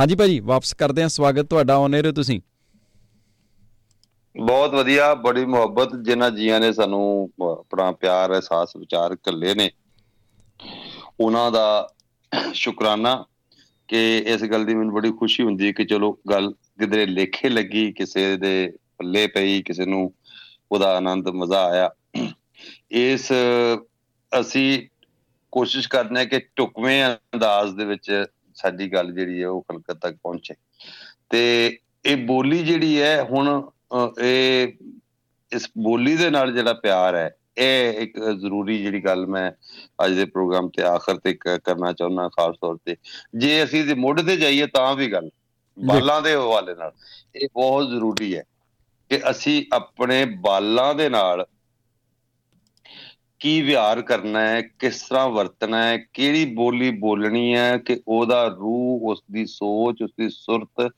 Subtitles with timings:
[0.00, 2.40] ਹਾਂਜੀ ਭਾਜੀ, ਵਾਪਸ ਕਰਦੇ ਹਾਂ ਸਵਾਗਤ ਤੁਹਾਡਾ ਆਨ 에ਅਰ ਤੁਸੀਂ।
[4.36, 9.70] ਬਹੁਤ ਵਧੀਆ, ਬੜੀ ਮੁਹੱਬਤ ਜਿਨ੍ਹਾਂ ਜੀਆਂ ਨੇ ਸਾਨੂੰ ਆਪਣਾ ਪਿਆਰ, ਅਹਿਸਾਸ, ਵਿਚਾਰ ਕੱਲੇ ਨੇ।
[11.20, 11.92] ਉਹਨਾਂ ਦਾ
[12.52, 13.26] ਸ਼ੁਕਰਾਨਾ
[13.88, 17.92] ਕਿ ਇਸ ਗੱਲ ਦੀ ਮੈਨੂੰ ਬੜੀ ਖੁਸ਼ੀ ਹੁੰਦੀ ਹੈ ਕਿ ਚਲੋ ਗੱਲ ਕਿਧਰੇ ਲੇਖੇ ਲੱਗੀ,
[17.92, 20.14] ਕਿਸੇ ਦੇ ਪੱਲੇ ਪਈ, ਕਿਸੇ ਨੂੰ
[20.72, 21.90] ਉਹਦਾ ਆਨੰਦ, ਮਜ਼ਾ ਆਇਆ।
[22.90, 23.32] ਇਸ,
[24.40, 24.88] ਅਸੀਂ
[25.52, 28.24] ਕੋਸ਼ਿਸ਼ ਕਰਨੇ ਆ ਕਿ ਟੁਕਵੇਂ ਅੰਦਾਜ਼ ਦੇ ਵਿੱਚ
[28.54, 30.54] ਸਾਡੀ ਗੱਲ ਜਿਹੜੀ ਹੈ ਉਹ ਖਲਕਤ ਤੱਕ ਪਹੁੰਚੇ।
[31.30, 33.48] ਤੇ ਇਹ ਬੋਲੀ ਜਿਹੜੀ ਹੈ ਹੁਣ
[34.22, 34.72] ਇਹ
[35.52, 39.50] ਇਸ ਬੋਲੀ ਦੇ ਨਾਲ ਜਿਹੜਾ ਪਿਆਰ ਹੈ, ਇਹ ਇੱਕ ਜ਼ਰੂਰੀ ਜਿਹੜੀ ਗੱਲ ਮੈਂ
[40.04, 42.96] ਅੱਜ ਦੇ ਪ੍ਰੋਗਰਾਮ ਤੇ ਆਖਰ ਤੇ ਕਰਨਾ ਚਾਹੁੰਦਾ, ਖਾਸ ਤੌਰ ਤੇ।
[43.34, 45.28] ਜੇ ਅਸੀਂ ਦੇ ਮੁੱਢ ਤੇ ਜਾਈਏ ਤਾਂ ਵੀ ਗੱਲ,
[45.78, 46.92] ਬਾਲਾਂ ਦੇ ਹਵਾਲੇ ਨਾਲ,
[47.36, 48.42] ਇਹ ਬਹੁਤ ਜ਼ਰੂਰੀ ਹੈ
[49.10, 51.46] ਕਿ ਅਸੀਂ ਆਪਣੇ ਬਾਲਾਂ ਦੇ ਨਾਲ
[53.44, 59.00] ਕੀ ਵਿਹਾਰ ਕਰਨਾ ਹੈ ਕਿਸ ਤਰ੍ਹਾਂ ਵਰਤਣਾ ਹੈ ਕਿਹੜੀ ਬੋਲੀ ਬੋਲਣੀ ਹੈ ਕਿ ਉਹਦਾ ਰੂਹ
[59.10, 60.92] ਉਸ ਦੀ ਸੋਚ ਉਸ ਦੀ ਸੁਰਤ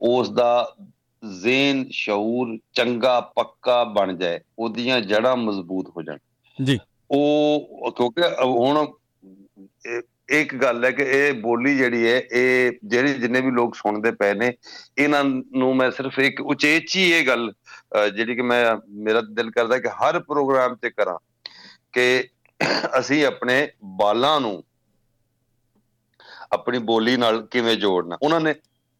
[0.00, 0.76] ਉਸ ਦਾ
[1.42, 6.18] ਜ਼ੇਨ ਸ਼ੌਰ ਚੰਗਾ ਪੱਕਾ ਬਣ ਜਾਏ ਉਹਦੀਆਂ ਜੜਾਂ ਮਜ਼ਬੂਤ ਹੋ ਜਾਣ।
[6.64, 6.78] ਜੀ।
[7.10, 8.86] ਉਹ ਕਿਉਂਕਿ ਹੁਣ
[10.28, 14.34] ਇੱਕ ਗੱਲ ਹੈ ਕਿ ਇਹ ਬੋਲੀ ਜਿਹੜੀ ਹੈ ਇਹ ਜਿਹੜੇ ਜਿੰਨੇ ਵੀ ਲੋਕ ਸੁਣਦੇ ਪਏ
[14.34, 14.52] ਨੇ
[14.98, 17.52] ਇਹਨਾਂ ਨੂੰ ਮੈਂ ਸਿਰਫ ਇੱਕ ਉਚੇਚੀ ਇਹ ਗੱਲ
[18.14, 21.18] ਜਿਹੜੀ ਕਿ ਮੈਂ ਮੇਰਾ ਦਿਲ ਕਰਦਾ ਕਿ ਹਰ ਪ੍ਰੋਗਰਾਮ ਤੇ ਕਰਾਂ।
[21.92, 22.28] ਕਿ
[22.98, 24.62] ਅਸੀਂ ਆਪਣੇ ਬਾਲਾਂ ਨੂੰ
[26.52, 28.18] ਆਪਣੀ ਬੋਲੀ ਨਾਲ ਕਿਵੇਂ ਜੋੜਨਾ?
[28.22, 28.54] ਉਹਨਾਂ ਨੇ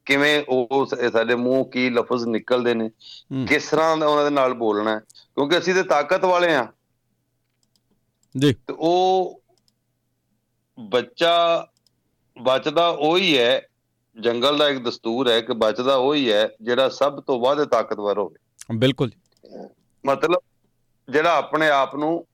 [0.06, 2.90] ਕਿਵੇਂ ਉਹ ਸਾਡੇ ਮੂੰਹ ਕੀ ਲਫ਼ਜ਼ ਨਿਕਲਦੇ ਨੇ?
[3.46, 6.66] ਕਿਸ ਤਰ੍ਹਾਂ ਉਹਨਾਂ ਦੇ ਨਾਲ ਬੋਲਣਾ ਕਿਉਂਕਿ ਅਸੀਂ ਤੇ ਤਾਕਤ ਵਾਲੇ ਆ
[8.34, 9.42] ਜੀ। ਤੇ ਉਹ
[10.78, 11.66] ਬੱਚਾ
[12.36, 13.60] ਬਚਦਾ ਉਹੀ ਹੈ
[14.16, 18.36] ਜੰਗਲ ਦਾ ਇੱਕ ਦਸਤੂਰ ਹੈ ਕਿ ਬਚਦਾ ਉਹੀ ਹੈ ਜਿਹੜਾ ਸਭ ਤੋਂ ਵੱਧ ਤਾਕਤਵਰ ਹੋਵੇ।
[18.78, 19.10] ਬਿਲਕੁਲ
[20.04, 20.40] ਮਤਲਬ
[21.08, 22.26] ਜਿਹੜਾ ਆਪਣੇ ਆਪ ਨੂੰ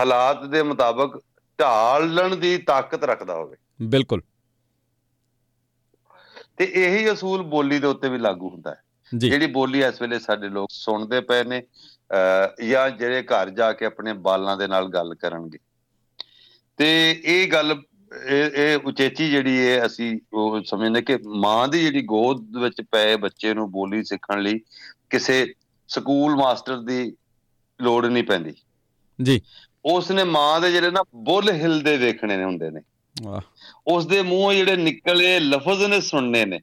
[0.00, 1.22] ਹਾਲਾਤ ਦੇ ਮੁਤਾਬਕ
[1.60, 4.22] ਢਾਲਣ ਦੀ ਤਾਕਤ ਰੱਖਦਾ ਹੋਵੇ। ਬਿਲਕੁਲ।
[6.56, 8.80] ਤੇ ਇਹੀ ਅਸੂਲ ਬੋਲੀ ਦੇ ਉੱਤੇ ਵੀ ਲਾਗੂ ਹੁੰਦਾ ਹੈ।
[9.16, 11.62] ਜਿਹੜੀ ਬੋਲੀ ਇਸ ਵੇਲੇ ਸਾਡੇ ਲੋਕ ਸੁਣਦੇ ਪਏ ਨੇ
[12.68, 15.58] ਜਾਂ ਜਿਹੜੇ ਘਰ ਜਾ ਕੇ ਆਪਣੇ ਬਾਲਾਂ ਦੇ ਨਾਲ ਗੱਲ ਕਰਨਗੇ।
[16.76, 17.82] ਤੇ ਇਹ ਗੱਲ
[18.28, 23.54] ਇਹ ਉਚੇਚੀ ਜਿਹੜੀ ਹੈ ਅਸੀਂ ਉਹ ਸਮਝਦੇ ਕਿ ਮਾਂ ਦੀ ਜਿਹੜੀ ਗੋਦ ਵਿੱਚ ਪਏ ਬੱਚੇ
[23.54, 24.58] ਨੂੰ ਬੋਲੀ ਸਿੱਖਣ ਲਈ
[25.10, 25.54] ਕਿਸੇ
[25.88, 27.16] ਸਕੂਲ ਮਾਸਟਰ ਦੀ
[27.82, 28.54] ਲੋੜ ਨਹੀਂ ਪੈਂਦੀ।
[29.22, 29.42] ਜੀ।
[29.84, 32.80] ਉਸ ਨੇ ਮਾਂ ਦੇ ਜਿਹੜੇ ਨਾ ਬੁੱਲ ਹਿਲਦੇ ਵੇਖਣੇ ਨੇ ਹੁੰਦੇ ਨੇ।
[33.22, 33.40] ਵਾਹ।
[33.86, 36.60] ਉਸ ਦੇ ਮੂੰਹੋਂ ਜਿਹੜੇ ਨਿਕਲੇ ਲਫ਼ਜ਼ ਨੇ ਸੁਣਨੇ ਨੇ।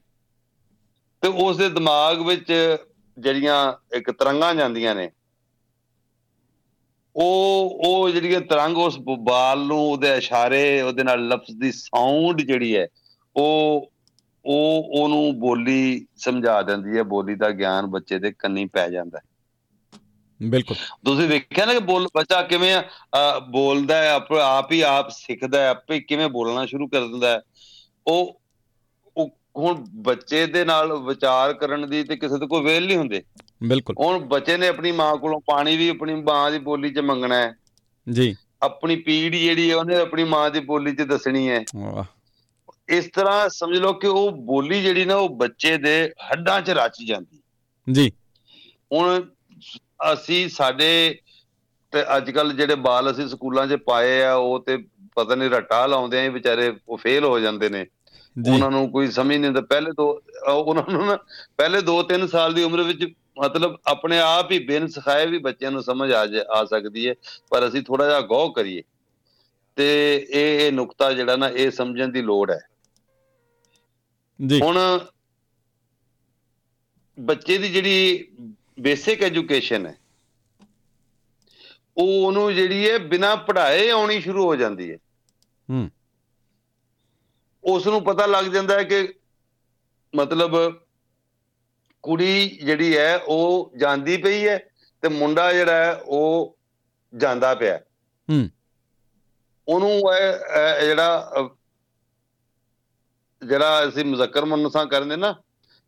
[1.22, 2.78] ਤੇ ਉਸ ਦੇ ਦਿਮਾਗ ਵਿੱਚ
[3.20, 5.12] ਜਿਹੜੀਆਂ ਇੱਕ ਤਰੰਗਾਂ ਜਾਂਦੀਆਂ ਨੇ
[7.16, 12.78] ਉਹ ਉਹ ਜਿਹੜੀਆਂ ਤਰੰਗ ਉਸ ਬਾਲ ਨੂੰ ਉਹਦੇ ਇਸ਼ਾਰੇ ਉਹਦੇ ਨਾਲ ਲਫ਼ਜ਼ ਦੀ ਸਾਊਂਡ ਜਿਹੜੀ
[12.78, 12.88] ਹੈ
[13.36, 13.92] ਉਹ
[14.46, 19.20] ਉਹ ਉਹਨੂੰ ਬੋਲੀ ਸਮਝਾ ਦਿੰਦੀ ਹੈ। ਬੋਲੀ ਦਾ ਗਿਆਨ ਬੱਚੇ ਦੇ ਕੰਨੀ ਪੈ ਜਾਂਦਾ
[20.44, 22.84] ਬਿਲਕੁਲ। ਤੁਸੀਂ ਵੇਖਿਆ ਨਾ ਕਿ ਬੋਲ ਬੱਚਾ ਕਿਵੇਂ
[23.50, 27.42] ਬੋਲਦਾ ਹੈ ਆਪ ਹੀ ਆਪ ਸਿੱਖਦਾ ਹੈ ਆਪੇ ਕਿਵੇਂ ਬੋਲਣਾ ਸ਼ੁਰੂ ਕਰ ਦਿੰਦਾ ਹੈ।
[28.08, 28.42] ਉਹ
[29.58, 33.24] ਹੁਣ ਬੱਚੇ ਦੇ ਨਾਲ ਵਿਚਾਰ ਕਰਨ ਦੀ ਤੇ ਕਿਸੇ ਦੇ ਕੋਈ ਵੇਲ ਨਹੀਂ ਹੁੰਦੇ।
[33.64, 37.36] ਬਿਲਕੁਲ। ਹੁਣ ਬੱਚੇ ਨੇ ਆਪਣੀ ਮਾਂ ਕੋਲੋਂ ਪਾਣੀ ਵੀ ਆਪਣੀ ਮਾਂ ਦੀ ਬੋਲੀ 'ਚ ਮੰਗਣਾ
[37.36, 37.54] ਹੈ।
[38.12, 42.04] ਜੀ। ਆਪਣੀ ਪੀੜ ਜਿਹੜੀ ਹੈ ਉਹਨੇ ਆਪਣੀ ਮਾਂ ਦੀ ਬੋਲੀ 'ਚ ਦੱਸਣੀ ਹੈ। ਵਾਹ।
[42.90, 46.98] ਇਸ ਤਰ੍ਹਾਂ ਸਮਝ ਲਓ ਕਿ ਉਹ ਬੋਲੀ ਜਿਹੜੀ ਨਾ ਉਹ ਬੱਚੇ ਦੇ ਹੱਡਾਂ 'ਚ ਰਚ
[47.08, 47.40] ਜਾਂਦੀ।
[47.92, 48.12] ਜੀ।
[48.94, 49.30] ਹੁਣ
[50.14, 51.20] ਅਸੀਂ ਸਾਡੇ
[51.94, 54.78] ਤੇ ਅੱਜ ਕੱਲ ਜਿਹੜੇ ਬਾਲ ਅਸੀਂ ਸਕੂਲਾਂ 'ਚ ਪਾਏ ਆ ਉਹ ਤੇ
[55.16, 57.86] ਪਤਾ ਨਹੀਂ ਰਟਾ ਲਾਉਂਦੇ ਆ ਵਿਚਾਰੇ ਉਹ ਫੇਲ ਹੋ ਜਾਂਦੇ ਨੇ।
[58.52, 60.08] ਉਹਨਾਂ ਨੂੰ ਕੋਈ ਸਮਝ ਨਹੀਂ ਆਉਂਦਾ। ਪਹਿਲੇ ਤੋਂ
[60.52, 61.18] ਉਹਨਾਂ ਨੂੰ ਨਾ
[61.58, 63.04] ਪਹਿਲੇ 2-3 ਸਾਲ ਦੀ ਉਮਰ ਵਿੱਚ
[63.44, 67.14] ਮਤਲਬ ਆਪਣੇ ਆਪ ਹੀ ਬਿਨ ਸਿਖਾਏ ਵੀ ਬੱਚਿਆਂ ਨੂੰ ਸਮਝ ਆ ਆ ਸਕਦੀ ਹੈ
[67.50, 68.82] ਪਰ ਅਸੀਂ ਥੋੜਾ ਜਿਹਾ ਗੌਰ ਕਰੀਏ।
[69.76, 69.88] ਤੇ
[70.30, 72.60] ਇਹ ਇਹ ਨੁਕਤਾ ਜਿਹੜਾ ਨਾ ਇਹ ਸਮਝਣ ਦੀ ਲੋੜ ਹੈ।
[74.40, 75.00] ਜੀ। ਹੁਣ
[77.20, 78.28] ਬੱਚੇ ਦੀ ਜਿਹੜੀ
[78.80, 79.98] ਬੇਸਿਕ ਐਜੂਕੇਸ਼ਨ ਹੈ।
[81.98, 84.98] ਉਹ ਉਹਨੂੰ ਜਿਹੜੀ ਹੈ ਬਿਨਾ ਪੜ੍ਹਾਏ ਆਉਣੀ ਸ਼ੁਰੂ ਹੋ ਜਾਂਦੀ ਹੈ।
[85.70, 85.90] ਹੂੰ।
[87.64, 89.14] ਉਸ ਨੂੰ ਪਤਾ ਲੱਗ ਜਾਂਦਾ ਹੈ ਕਿ
[90.16, 90.52] ਮਤਲਬ
[92.04, 94.70] ਕੁੜੀ ਜਿਹੜੀ ਹੈ ਉਹ ਜਾਂਦੀ ਪਈ ਹੈ
[95.02, 96.58] ਤੇ ਮੁੰਡਾ ਜਿਹੜਾ ਹੈ ਉਹ
[97.18, 97.78] ਜਾਂਦਾ ਪਿਆ।
[98.30, 98.50] ਹੂੰ।
[99.68, 101.32] ਉਹਨੂੰ ਇਹ ਜਿਹੜਾ
[103.48, 105.42] ਜਿਹੜਾ ਅਸੀਂ ਮੁਜ਼ੱਕਰ ਮੁਨਸਾ ਕਰਦੇ ਨਾ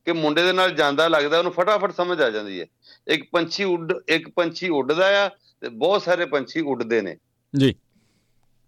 [0.06, 2.66] ਕਿ ਮੁੰਡੇ ਦੇ ਨਾਲ ਜਾਂਦਾ ਲੱਗਦਾ ਉਹਨੂੰ ਫਟਾਫਟ ਸਮਝ ਆ ਜਾਂਦੀ ਹੈ।
[3.08, 5.30] ਇੱਕ ਪੰਛੀ ਉੱਡ ਇੱਕ ਪੰਛੀ ਉੱਡਦਾ ਆ
[5.62, 7.18] ਤੇ ਬਹੁਤ ਸਾਰੇ ਪੰਛੀ ਉੱਡਦੇ ਨੇ।
[7.60, 7.76] ਜੀ।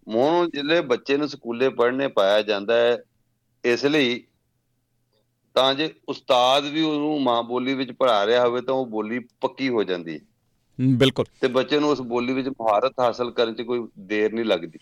[0.07, 2.97] ਮੋਹਨ ਜਿਹੜੇ ਬੱਚੇ ਨੂੰ ਸਕੂਲੇ ਪੜ੍ਹਨੇ ਪਾਇਆ ਜਾਂਦਾ ਹੈ
[3.65, 4.23] ਇਸ ਲਈ
[5.53, 9.69] ਤਾਂ ਜੇ ਉਸਤਾਦ ਵੀ ਉਹਨੂੰ ਮਾਂ ਬੋਲੀ ਵਿੱਚ ਪੜ੍ਹਾ ਰਿਹਾ ਹੋਵੇ ਤਾਂ ਉਹ ਬੋਲੀ ਪੱਕੀ
[9.69, 10.19] ਹੋ ਜਾਂਦੀ ਹੈ।
[10.81, 14.79] ਬਿਲਕੁਲ। ਤੇ ਬੱਚੇ ਨੂੰ ਉਸ ਬੋਲੀ ਵਿੱਚ ਮਹਾਰਤ ਹਾਸਲ ਕਰਨ 'ਚ ਕੋਈ ਦੇਰ ਨਹੀਂ ਲੱਗਦੀ।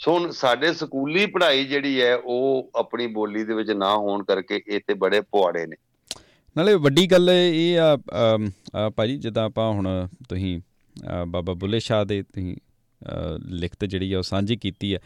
[0.00, 4.60] ਸੋ ਹੁਣ ਸਾਡੇ ਸਕੂਲੀ ਪੜ੍ਹਾਈ ਜਿਹੜੀ ਹੈ, ਉਹ ਆਪਣੀ ਬੋਲੀ ਦੇ ਵਿੱਚ ਨਾ ਹੋਣ ਕਰਕੇ
[4.66, 5.76] ਇਹ ਤੇ ਬੜੇ ਪੁਆੜੇ ਨੇ।
[6.56, 9.88] ਨਾਲੇ ਵੱਡੀ ਗੱਲ ਇਹ ਆ ਭਾਜੀ, ਜਿੱਦਾਂ ਆਪਾਂ ਹੁਣ
[10.28, 10.60] ਤੁਸੀਂ
[11.26, 12.56] ਬਾਬਾ ਬੁੱਲੇ ਸ਼ਾਹ ਦੇ ਤੁਸੀਂ
[13.52, 15.00] ਲਿਖਤ ਜਿਹੜੀ ਆ, ਉਹ ਸਾਂਝੀ ਕੀਤੀ ਹੈ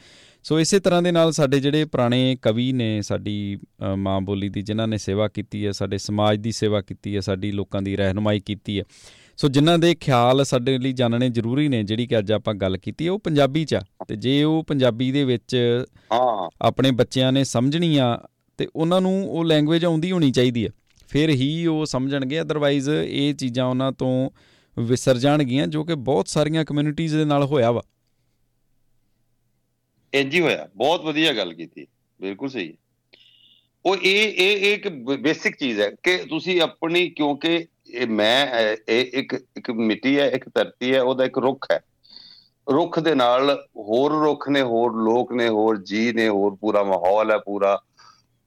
[0.45, 3.59] ਸੋ ਇਸੇ ਤਰ੍ਹਾਂ ਦੇ ਨਾਲ ਸਾਡੇ ਜਿਹੜੇ ਪੁਰਾਣੇ ਕਵੀ ਨੇ, ਸਾਡੀ
[3.97, 7.51] ਮਾਂ ਬੋਲੀ ਦੀ, ਜਿਨ੍ਹਾਂ ਨੇ ਸੇਵਾ ਕੀਤੀ ਹੈ ਸਾਡੇ ਸਮਾਜ ਦੀ ਸੇਵਾ ਕੀਤੀ ਹੈ ਸਾਡੀ
[7.53, 8.85] ਲੋਕਾਂ ਦੀ ਰਹਿਨਮਾਈ ਕੀਤੀ ਹੈ
[9.39, 13.09] ਸੋ ਜਿਨ੍ਹਾਂ ਦੇ ਖਿਆਲ ਸਾਡੇ ਲਈ ਜਾਣਨੇ ਜ਼ਰੂਰੀ ਨੇ ਜਿਹੜੀ ਕਿ ਅੱਜ ਆਪਾਂ ਗੱਲ ਕੀਤੀ
[13.09, 15.57] ਉਹ ਪੰਜਾਬੀ 'ਚ ਆ। ਤੇ ਜੇ ਉਹ ਪੰਜਾਬੀ ਦੇ ਵਿੱਚ
[16.13, 20.71] ਹਾਂ। ਆਪਣੇ ਬੱਚਿਆਂ ਨੇ ਸਮਝਣੀ ਆ ਤੇ ਉਹਨਾਂ ਨੂੰ ਉਹ ਲੈਂਗੁਏਜ ਆਉਂਦੀ ਹੋਣੀ ਚਾਹੀਦੀ ਹੈ
[21.09, 24.31] ਫਿਰ ਹੀ ਉਹ ਸਮਝਣਗੇ ਅਦਰਵਾਈਜ਼ ਇਹ ਚੀਜ਼ਾਂ ਉਹਨਾਂ ਤੋਂ
[24.79, 27.83] ਵਿਸਰ ਜਾਣਗੀਆਂ ਜੋ ਕਿ ਬਹੁਤ ਸਾਰੀਆਂ ਕਮਿਊਨਿਟੀਆਂ ਦੇ ਨਾਲ ਹੋਇਆ ਵਾ।
[30.15, 31.87] ਇੰਜ ਹੋਇਆ। ਬਹੁਤ ਵਧੀਆ ਗੱਲ ਕੀਤੀ।
[32.21, 32.75] ਬਿਲਕੁਲ ਸਹੀ।
[33.87, 38.47] ਉਹ ਇਹ ਇਹ ਇੱਕ ਬੇਸਿਕ ਚੀਜ਼ ਹੈ ਕਿ ਤੁਸੀਂ ਆਪਣੀ ਕਿਉਂਕਿ ਇਹ ਮੈਂ
[38.89, 41.81] ਇਹ ਇੱਕ ਇੱਕ ਮਿੱਟੀ ਹੈ ਇੱਕ ਧਰਤੀ ਹੈ ਉਹਦਾ ਇੱਕ ਰੁੱਖ ਹੈ।
[42.73, 47.31] ਰੁੱਖ ਦੇ ਨਾਲ ਹੋਰ ਰੁੱਖ ਨੇ ਹੋਰ ਲੋਕ ਨੇ ਹੋਰ ਜੀ ਨੇ ਹੋਰ ਪੂਰਾ ਮਾਹੌਲ
[47.31, 47.83] ਹੈ ਪੂਰਾ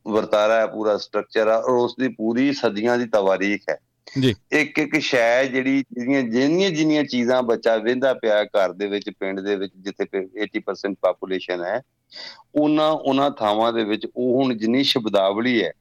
[0.08, 3.78] ਵਰਤਾਰਾ ਹੈ ਪੂਰਾ ਸਟਰਕਚਰ ਹੈ ਔਰ ਉਸ ਦੀ ਪੂਰੀ ਸਦੀਆਂ ਦੀ ਤਵਾਰੀਖ ਹੈ।
[4.22, 9.10] ਜੀ। ਇੱਕ ਇੱਕ ਸ਼ੈ ਜਿਹੜੀ ਜਿਹੜੀਆਂ ਜਿੰਨੀਆਂ ਜਿੰਨੀਆਂ ਚੀਜ਼ਾਂ ਬੱਚਾ ਵੇਂਦਾ ਪਿਆ ਘਰ ਦੇ ਵਿੱਚ
[9.20, 11.82] ਪਿੰਡ ਦੇ ਵਿੱਚ ਜਿੱਥੇ 80% ਪਾਪੂਲੇਸ਼ਨ ਹੈ
[12.56, 15.72] ਉਹਨਾਂ ਉਹਨਾਂ ਥਾਵਾਂ ਦੇ ਵਿੱਚ ਉਹ ਹੁਣ ਜਿੰਨੀ ਸ਼ਬਦਾਵਲੀ ਹੈ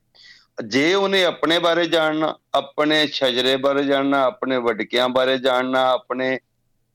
[0.67, 6.39] ਜੇ ਉਹਨੇ ਆਪਣੇ ਬਾਰੇ ਜਾਣਨਾ ਆਪਣੇ ਸ਼ਜਰੇ ਬਾਰੇ ਜਾਣਨਾ ਆਪਣੇ ਵਡਕਿਆਂ ਬਾਰੇ ਜਾਣਨਾ ਆਪਣੇ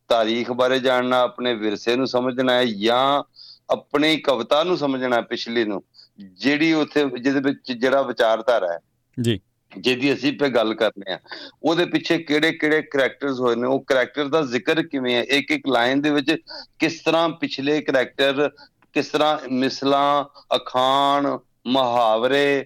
[0.07, 3.23] ਤਾਰੀਖ ਬਾਰੇ ਜਾਣਨਾ ਆਪਣੇ ਵਿਰਸੇ ਨੂੰ ਸਮਝਣਾ ਹੈ ਜਾਂ
[3.69, 5.83] ਆਪਣੀ ਕਵਿਤਾ ਨੂੰ ਸਮਝਣਾ ਪਿਛਲੀ ਨੂੰ
[6.31, 8.79] ਜਿਹੜੀ ਉੱਥੇ ਜਿਹਦੇ ਵਿੱਚ ਜਿਹੜਾ ਵਿਚਾਰਧਾਰਾ ਹੈ।
[9.21, 9.39] ਜੀ।
[9.77, 11.19] ਜਿਹਦੀ ਅਸੀਂ ਪੇ ਗੱਲ ਕਰਨੇ ਆ।
[11.63, 15.23] ਉਹਦੇ ਪਿੱਛੇ ਕਿਹੜੇ ਕਿਹੜੇ ਕੈਰੈਕਟਰਸ ਹੋਏ ਨੇ ਉਹ ਕੈਰੈਕਟਰ ਦਾ ਜ਼ਿਕਰ ਕਿਵੇਂ ਹੈ?
[15.23, 16.38] ਇੱਕ ਇੱਕ ਲਾਈਨ ਦੇ ਵਿੱਚ
[16.79, 18.50] ਕਿਸ ਤਰ੍ਹਾਂ ਪਿਛਲੇ ਕੈਰੈਕਟਰ
[18.94, 20.25] ਕਿਸ ਤਰ੍ਹਾਂ ਮਿਸਲਾਂ
[20.56, 22.65] ਅਖਾਣ ਮੁਹਾਵਰੇ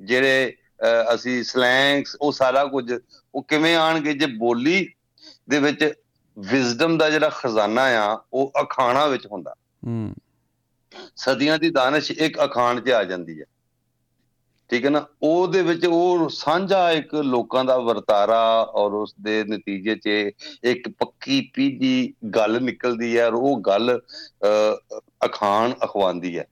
[0.00, 0.56] ਜਿਹੜੇ
[1.14, 2.94] ਅਸੀਂ ਸਲੈਂਗਸ ਉਹ ਸਾਰਾ ਕੁਝ
[3.34, 4.12] ਉਹ ਕਿਵੇਂ ਆਣਗੇ?
[4.14, 4.88] ਜੇ ਬੋਲੀ
[5.50, 5.92] ਦੇ ਵਿੱਚ
[6.38, 9.54] ਵਿਜ਼ਡਮ ਦਾ ਜਿਹੜਾ ਖਜ਼ਾਨਾ ਆ ਉਹ ਅਖਾਣਾ ਵਿੱਚ ਹੁੰਦਾ।
[9.86, 10.14] ਹੂੰ।
[11.16, 13.44] ਸਦੀਆਂ ਦੀ ਦਾਨਿਸ਼ ਇੱਕ ਅਖਾਣ 'ਚ ਆ ਜਾਂਦੀ ਹੈ।
[14.70, 15.06] ਠੀਕ ਹੈ ਨਾ?
[15.22, 20.06] ਉਹਦੇ ਵਿੱਚ ਉਹ ਸਾਂਝਾ ਇੱਕ ਲੋਕਾਂ ਦਾ ਵਰਤਾਰਾ ਔਰ ਉਸ ਦੇ ਨਤੀਜੇ 'ਚ
[20.64, 24.00] ਇੱਕ ਪੱਕੀ ਪੀਜੀ ਗੱਲ ਨਿਕਲਦੀ ਹੈ ਔਰ ਉਹ ਗੱਲ
[25.26, 26.44] ਅਖਾਣ ਅਖਵਾਉਂਦੀ ਹੈ।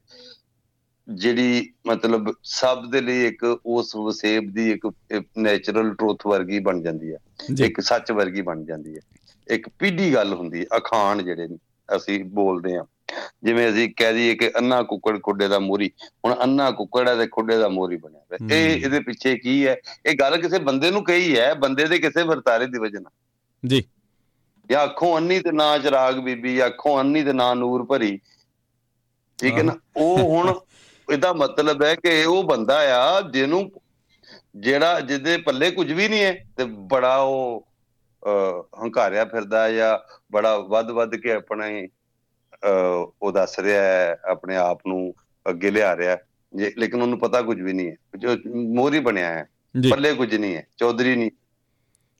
[1.08, 4.86] ਜਿਹੜੀ ਮਤਲਬ ਸਭ ਦੇ ਲਈ ਇੱਕ ਉਸ ਵਸੇਬ ਦੀ ਇੱਕ
[5.38, 7.18] ਨੇਚਰਲ ਟਰੂਥ ਵਰਗੀ ਬਣ ਜਾਂਦੀ ਹੈ
[7.62, 9.00] ਇੱਕ ਸੱਚ ਵਰਗੀ ਬਣ ਜਾਂਦੀ ਹੈ
[9.48, 11.48] ਇੱਕ ਪੀਢੀ ਗੱਲ ਹੁੰਦੀ ਹੈ ਅਖਾਣ ਜਿਹੜੇ
[11.88, 12.84] ਅਸੀਂ ਬੋਲਦੇ ਆ।
[13.42, 15.90] ਜਿਵੇਂ ਅਸੀਂ ਕਹਿ ਦਈਏ ਕਿ ਅੰਨਾ ਕੁੱਕੜ ਖੁੱਡੇ ਦਾ ਮੋਰੀ
[16.24, 20.14] ਹੁਣ ਅੰਨਾ ਕੁੱਕੜ ਹੈ ਤੇ ਖੁੱਡੇ ਦਾ ਮੋਰੀ ਬਣਿਆ ਇਹ ਇਹਦੇ ਪਿੱਛੇ ਕੀ ਹੈ ਇਹ
[20.16, 23.10] ਗੱਲ ਕਿਸੇ ਬੰਦੇ ਨੂੰ ਕਹੀ ਹੈ ਬੰਦੇ ਦੇ ਕਿਸੇ ਵਰਤਾਰੇ ਦੀ ਵਜ੍ਹਾ ਨਾਲ।
[23.62, 23.82] ਜੀ।
[24.70, 28.18] ਜਾਂ ਅੱਖੋਂ ਅੰਨੀ ਤੇ ਨਾ ਚਰਾਗ ਬੀਬੀ ਅੱਖੋਂ ਅੰਨੀ ਤੇ ਨਾ ਨੂਰ ਭਰੀ।
[29.38, 29.76] ਠੀਕ ਹੈ ਨਾ?
[29.96, 30.52] ਉਹ ਹੁਣ
[31.12, 33.70] ਇਹਦਾ ਮਤਲਬ ਹੈ ਕਿ ਉਹ ਬੰਦਾ ਆ ਜਿਹਨੂੰ
[34.56, 37.68] ਜਿਹੜਾ ਜਿਹਦੇ ਪੱਲੇ ਕੁਝ ਵੀ ਨਹੀਂ ਹੈ ਤੇ ਬੜਾ ਉਹ
[38.82, 39.98] ਹੰਕਾਰਿਆ ਫਿਰਦਾ ਜਾਂ
[40.32, 41.88] ਬੜਾ ਵੱਧ ਵੱਧ ਕੇ ਆਪਣੇ
[43.22, 45.14] ਉਹ ਦੱਸ ਰਿਹਾ ਹੈ ਆਪਣੇ ਆਪ ਨੂੰ
[45.50, 46.16] ਅੱਗੇ ਲਿਆ ਰਿਹਾ
[46.56, 48.36] ਜੇ ਲੇਕਿਨ ਉਹਨੂੰ ਪਤਾ ਕੁਝ ਵੀ ਨਹੀਂ ਹੈ। ਜੋ
[48.74, 49.48] ਮੋਰੀ ਬਣਿਆ ਹੈ।
[49.90, 51.30] ਪੱਲੇ ਕੁਝ ਨਹੀਂ ਹੈ। ਚੌਧਰੀ ਨਹੀਂ।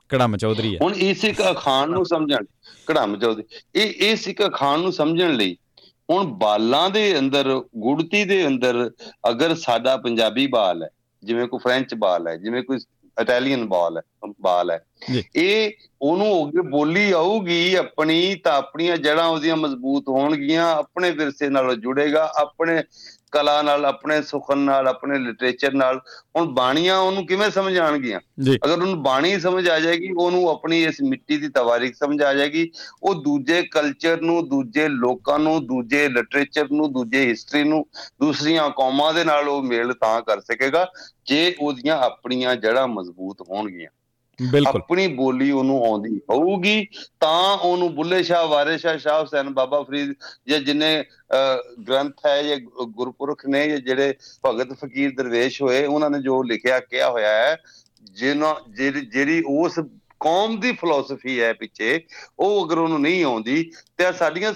[0.08, 2.44] ਕੜਮ ਚੌਧਰੀ ਹੈ। ਹੁਣ ਇਸ ਇੱਕ ਅਖਾਨ ਨੂੰ ਸਮਝਣ
[2.86, 3.44] ਕੜਮ ਚੌਧਰੀ
[3.74, 5.56] ਇਹ ਇਸ ਇੱਕ ਅਖਾਨ ਨੂੰ ਸਮਝਣ ਲਈ
[6.08, 8.90] ਹੁਣ ਬਾਲਾਂ ਦੇ ਅੰਦਰ ਗੁੜਤੀ ਦੇ ਅੰਦਰ
[9.30, 10.88] ਅਗਰ ਸਾਡਾ ਪੰਜਾਬੀ ਬਾਲ ਹੈ
[11.22, 12.78] ਜਿਵੇਂ ਕੋਈ ਫ੍ਰੈਂਚ ਬਾਲ ਹੈ ਜਿਵੇਂ ਕੋਈ
[13.16, 14.02] ਇਟਾਲੀਅਨ ਬਾਲ ਹੈ
[14.40, 14.84] ਬਾਲ ਹੈ
[15.34, 21.74] ਇਹ ਉਹਨੂੰ ਅੱਗੇ ਬੋਲੀ ਆਊਗੀ ਆਪਣੀ ਤਾਂ ਆਪਣੀਆਂ ਜੜਾਂ ਉਹਦੀਆਂ ਮਜ਼ਬੂਤ ਹੋਣਗੀਆਂ ਆਪਣੇ ਵਿਰਸੇ ਨਾਲ
[21.76, 22.82] ਜੁੜੇਗਾ ਆਪਣੇ
[23.34, 26.00] ਕਲਾ ਨਾਲ ਆਪਣੇ ਸੁਖਨ ਨਾਲ ਆਪਣੇ ਲਿਟਰੇਚਰ ਨਾਲ
[26.36, 28.20] ਹੁਣ ਬਾਣੀਆਂ ਉਹਨੂੰ ਕਿਵੇਂ ਸਮਝ ਆਣਗੀਆਂ
[28.64, 32.70] ਅਗਰ ਉਹਨੂੰ ਬਾਣੀ ਸਮਝ ਆ ਜਾਏਗੀ ਉਹਨੂੰ ਆਪਣੀ ਇਸ ਮਿੱਟੀ ਦੀ ਤਵਾਰੀਖ ਸਮਝ ਆ ਜਾਏਗੀ
[33.02, 37.84] ਉਹ ਦੂਜੇ ਕਲਚਰ ਨੂੰ ਦੂਜੇ ਲੋਕਾਂ ਨੂੰ ਦੂਜੇ ਲਿਟਰੇਚਰ ਨੂੰ ਦੂਜੇ ਹਿਸਟਰੀ ਨੂੰ
[38.20, 40.86] ਦੂਸਰੀਆਂ ਕੌਮਾਂ ਦੇ ਨਾਲ ਉਹ ਮੇਲ ਤਾਂ ਕਰ ਸਕੇਗਾ
[41.26, 43.90] ਜੇ ਉਹਦੀਆਂ ਆਪਣੀਆਂ ਜੜਾਂ ਮਜ਼ਬੂਤ ਹੋਣਗੀਆਂ।
[44.68, 46.86] ਆਪਣੀ ਬੋਲੀ ਉਹਨੂੰ ਆਉਂਦੀ ਹੋਊਗੀ,
[47.20, 50.14] ਤਾਂ ਉਹਨੂੰ ਬੁੱਲੇ ਸ਼ਾਹ, ਵਾਰਿਸ ਸ਼ਾਹ ਸ਼ਾਹ ਹੁਸੈਨ, ਬਾਬਾ ਫਰੀਦ
[50.48, 51.04] ਜਾਂ ਜਿਨੇ
[51.88, 54.14] ਗ੍ਰੰਥ ਹੈ ਜਾਂ ਗੁਰਪੁਰਖ ਨੇ ਜਿਹੜੇ
[54.46, 57.56] ਭਗਤ ਫਕੀਰ ਦਰਵੇਸ਼ ਹੋਏ, ਉਹਨਾਂ ਨੇ ਜੋ ਲਿਖਿਆ, ਕਿਹਾ ਹੋਇਆ ਹੈ
[58.12, 59.78] ਜਿਹਨਾਂ ਜਿਹੜੀ ਉਸ
[60.20, 62.00] ਕੌਮ ਦੀ ਫਿਲਾਸਫੀ ਹੈ ਪਿੱਛੇ,
[62.38, 64.52] ਉਹ ਅਗਰ ਉਹਨੂੰ ਨਹੀਂ ਆਉਂਦੀ, ਤੇ ਸਾਡੀਆਂ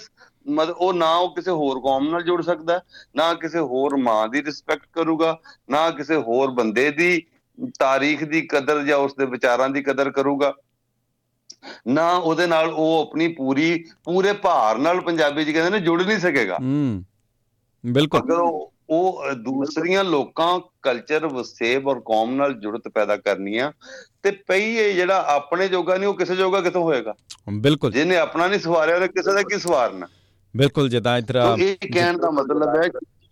[0.48, 2.80] ਮਤਲਬ ਉਹ ਨਾ ਉਹ ਕਿਸੇ ਹੋਰ ਕੌਮ ਨਾਲ ਜੁੜ ਸਕਦਾ,
[3.16, 5.36] ਨਾ ਕਿਸੇ ਹੋਰ ਮਾਂ ਦੀ ਰਿਸਪੈਕਟ ਕਰੂਗਾ,
[5.70, 7.22] ਨਾ ਕਿਸੇ ਹੋਰ ਬੰਦੇ ਦੀ
[7.78, 10.54] ਤਾਰੀਖ ਦੀ ਕਦਰ ਜਾਂ ਉਸ ਦੇ ਵਿਚਾਰਾਂ ਦੀ ਕਦਰ ਕਰੂਗਾ
[11.88, 16.18] ਨਾ ਉਹਦੇ ਨਾਲ ਉਹ ਆਪਣੀ ਪੂਰੀ ਪੂਰੇ ਭਾਰ ਨਾਲ ਪੰਜਾਬੀ ਚ ਕਹਿੰਦੇ ਨੇ ਜੁੜ ਨਹੀਂ
[16.18, 17.04] ਸਕੇਗਾ। ਹੂੰ
[17.86, 18.36] ਬਿਲਕੁਲ। ਅਗਰ
[18.90, 23.72] ਉਹ ਦੂਸਰੀਆਂ ਲੋਕਾਂ ਕਲਚਰ ਵਸੇਬ ਔਰ ਕੌਮ ਨਾਲ ਜੁੜਤ ਪੈਦਾ ਕਰਨੀਆਂ
[24.22, 27.14] ਤੇ ਪਈ ਇਹ ਜਿਹੜਾ ਆਪਣੇ ਜੋਗਾ ਨਹੀਂ ਉਹ ਕਿਸੇ ਜੋਗਾ ਕਿਥੋਂ ਹੋਏਗਾ?
[27.52, 30.06] ਬਿਲਕੁਲ। ਜਿਹਨੇ ਆਪਣਾ ਨਹੀਂ ਸਵਾਰਿਆ ਉਹ ਕਿਸੇ ਦਾ ਕੀ ਸਵਾਰਨਾ?
[30.56, 32.88] ਬਿਲਕੁਲ ਜਦਾਂ ਇਤਰਾ ਇਹ ਕਹਿਣ ਦਾ ਮਤਲਬ ਹੈ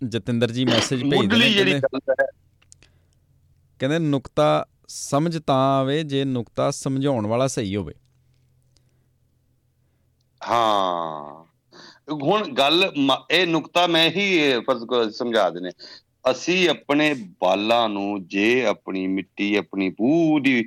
[0.08, 2.26] ਜਤਿੰਦਰ ਜੀ ਮੈਸੇਜ ਭੇਜਦੇ ਨੇ ਜਿਹੜੀ ਗੱਲ ਹੈ
[3.80, 7.94] ਕਹਿੰਦੇ ਨੁਕਤਾ ਸਮਝ ਤਾਂ ਆਵੇ ਜੇ ਨੁਕਤਾ ਸਮਝਾਉਣ ਵਾਲਾ ਸਹੀ ਹੋਵੇ।
[10.40, 11.44] ਹਾਂ।
[12.22, 12.92] ਹੁਣ ਗੱਲ
[13.30, 14.26] ਇਹ ਨੁਕਤਾ ਮੈਂ ਹੀ
[14.60, 15.70] ਫਰਜ਼ ਸਮਝਾ ਦੇਣੇ
[16.30, 20.62] ਅਸੀਂ ਆਪਣੇ ਬਾਲਾਂ ਨੂੰ ਜੇ ਆਪਣੀ ਮਿੱਟੀ, ਆਪਣੀ ਪੂਰੀ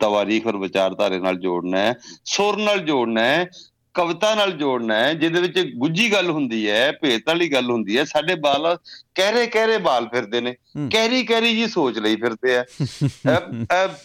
[0.00, 3.50] ਤਵਾਰੀਖ ਔਰ ਵਿਚਾਰਧਾਰੇ ਨਾਲ ਜੋੜਨਾ ਹੈ, ਸੁਰ ਨਾਲ ਜੋੜਨਾ ਹੈ
[3.94, 8.04] ਕਵਿਤਾ ਨਾਲ ਜੋੜਨਾ ਹੈ ਜਿਹਦੇ ਵਿੱਚ ਗੁੱਜੀ ਗੱਲ ਹੁੰਦੀ ਹੈ ਭੇਤ ਵਾਲੀ ਗੱਲ ਹੁੰਦੀ ਹੈ
[8.04, 8.78] ਸਾਡੇ ਬਾਲ
[9.14, 10.54] ਕਹਿਰੇ ਕਹਿਰੇ ਬਾਲ ਫਿਰਦੇ ਨੇ
[10.92, 12.64] ਕਹਿਰੀ ਕਹਿਰੀ ਜੀ ਸੋਚ ਲਈ ਫਿਰਦੇ ਆ।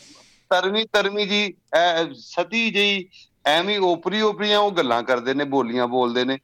[0.50, 1.53] ਤਰਵੀ ਤਰਵੀ ਜੀ
[2.13, 3.10] ਸਤੀ ਜੀ
[3.46, 6.38] ਐਵੇਂ ਓਪਰੀ ਓਪਰੀਆਂ ਉਹ ਗੱਲਾਂ ਕਰਦੇ ਨੇ ਬੋਲੀਆਂ ਬੋਲਦੇ ਨੇ।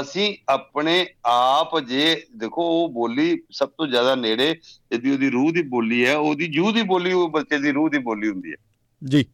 [0.00, 4.54] ਅਸੀਂ ਆਪਣੇ ਆਪ ਜੇ ਦੇਖੋ ਉਹ ਬੋਲੀ ਸਭ ਤੋਂ ਜ਼ਿਆਦਾ ਨੇੜੇ
[4.90, 7.98] ਜਿਹਦੀ ਉਹਦੀ ਰੂਹ ਦੀ ਬੋਲੀ ਹੈ ਉਹਦੀ ਜੂਹ ਦੀ ਬੋਲੀ ਉਹ ਬੱਚੇ ਦੀ ਰੂਹ ਦੀ
[7.98, 8.56] ਬੋਲੀ ਹੁੰਦੀ ਹੈ।
[9.04, 9.24] ਜੀ।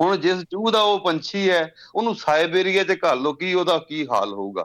[0.00, 1.62] ਹੁਣ ਜਿਸ ਜੂਹ ਦਾ ਉਹ ਪੰਛੀ ਹੈ
[1.94, 4.64] ਉਹਨੂੰ ਸਾਇਬੇਰੀਆ ਤੇ ਘੱਲ ਲੋ ਕੀ ਉਹਦਾ ਕੀ ਹਾਲ ਹੋਊਗਾ?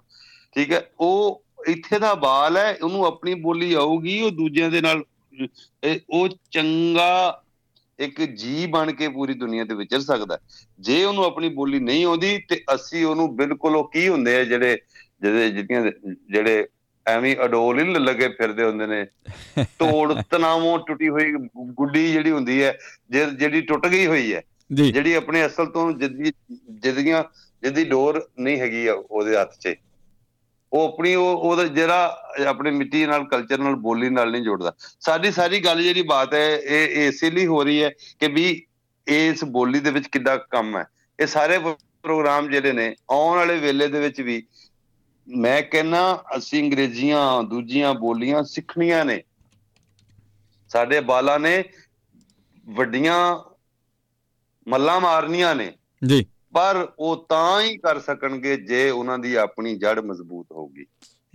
[0.56, 5.04] ਠੀਕ ਹੈ ਉਹ ਇੱਥੇ ਦਾ ਬਾਲ ਹੈ ਉਹਨੂੰ ਆਪਣੀ ਬੋਲੀ ਆਊਗੀ ਉਹ ਦੂਜਿਆਂ ਦੇ ਨਾਲ
[6.10, 7.42] ਉਹ ਚੰਗਾ
[8.00, 10.38] ਇੱਕ ਜੀ ਬਣ ਕੇ ਪੂਰੀ ਦੁਨੀਆ ਤੇ ਵਿਚਰ ਸਕਦਾ
[10.80, 14.78] ਜੇ ਉਹਨੂੰ ਆਪਣੀ ਬੋਲੀ ਨਹੀਂ ਆਉਂਦੀ ਤੇ ਅਸੀਂ ਉਹਨੂੰ ਬਿਲਕੁਲ ਉਹ ਕੀ ਹੁੰਦੇ ਆ ਜਿਹੜੇ
[15.22, 15.82] ਜਿਹੜੇ ਜਿਹੜੀਆਂ
[16.30, 16.66] ਜਿਹੜੇ
[17.06, 19.06] ਐਵੇਂ ਅਡੋਲ ਹੀ ਲੱਗੇ ਫਿਰਦੇ ਹੁੰਦੇ ਨੇ
[19.80, 21.32] ਤੋੜ ਤਨਾਵੋਂ ਟੁੱਟੀ ਹੋਈ
[21.74, 22.78] ਗੁੱਡੀ ਜਿਹੜੀ ਹੁੰਦੀ ਹੈ
[23.12, 24.42] ਜਿਹੜੀ ਟੁੱਟ ਗਈ ਹੋਈ ਹੈ
[24.74, 26.32] ਜਿਹੜੀ ਆਪਣੇ ਅਸਲ ਤੋਂ ਜਿੱਦੀ
[26.70, 27.24] ਜਿੱਦੀਆਂ
[27.62, 29.76] ਜਿਹਦੀ ਡੋਰ ਨਹੀਂ ਹੈਗੀ ਉਹਦੇ ਹੱਥ 'ਚ।
[30.74, 35.32] ਉਹ ਆਪਣੀ ਉਹ ਉਹਦਾ ਜਿਹੜਾ ਆਪਣੇ ਮਿੱਟੀ ਨਾਲ ਕਲਚਰ ਨਾਲ, ਬੋਲੀ ਨਾਲ ਨਹੀਂ ਜੁੜਦਾ। ਸਾਡੀ
[35.32, 38.66] ਸਾਰੀ ਗੱਲ ਜਿਹੜੀ ਬਾਤ ਹੈ, ਇਹ ਇਸੇ ਲਈ ਹੋ ਰਹੀ ਹੈ ਕਿ ਵੀ
[39.08, 40.86] ਇਸ ਬੋਲੀ ਦੇ ਵਿੱਚ ਕਿੱਦਾਂ ਕੰਮ ਹੈ।
[41.20, 44.44] ਇਹ ਸਾਰੇ ਪ੍ਰੋਗਰਾਮ ਜਿਹੜੇ ਨੇ, ਆਉਣ ਵਾਲੇ ਵੇਲੇ ਦੇ ਵਿੱਚ ਵੀ
[45.28, 49.24] ਮੈਂ ਕਹਿੰਨਾ ਅਸੀਂ ਅੰਗਰੇਜ਼ੀਆਂ, ਦੂਜੀਆਂ ਬੋਲੀਆਂ ਸਿੱਖਣੀਆਂ ਨੇ।
[50.70, 51.64] ਸਾਡੇ ਬਾਲਾਂ ਨੇ
[52.68, 53.38] ਵੱਡੀਆਂ
[54.68, 55.74] ਮੱਲਾਂ ਮਾਰਨੀਆਂ ਨੇ।
[56.08, 60.86] ਜੀ। ਪਰ ਉਹ ਤਾਂ ਹੀ ਕਰ ਸਕਣਗੇ ਜੇ ਉਹਨਾਂ ਦੀ ਆਪਣੀ ਜੜ ਮਜ਼ਬੂਤ ਹੋਊਗੀ।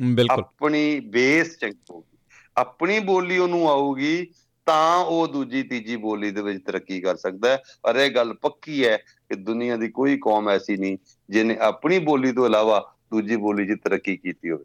[0.00, 2.18] ਬਿਲਕੁਲ। ਆਪਣੀ ਬੇਸ ਚੰਗੀ ਹੋਊਗੀ।
[2.56, 4.26] ਆਪਣੀ ਬੋਲੀ ਉਹਨੂੰ ਆਊਗੀ
[4.66, 8.86] ਤਾਂ ਉਹ ਦੂਜੀ ਤੀਜੀ ਬੋਲੀ ਦੇ ਵਿੱਚ ਤਰੱਕੀ ਕਰ ਸਕਦਾ ਹੈ। ਔਰ ਇਹ ਗੱਲ ਪੱਕੀ
[8.86, 10.96] ਹੈ ਕਿ ਦੁਨੀਆ ਦੀ ਕੋਈ ਕੌਮ ਐਸੀ ਨਹੀਂ
[11.30, 14.64] ਜਿਹਨੇ ਆਪਣੀ ਬੋਲੀ ਤੋਂ ਇਲਾਵਾ ਦੂਜੀ ਬੋਲੀ 'ਚ ਤਰੱਕੀ ਕੀਤੀ ਹੋਵੇ।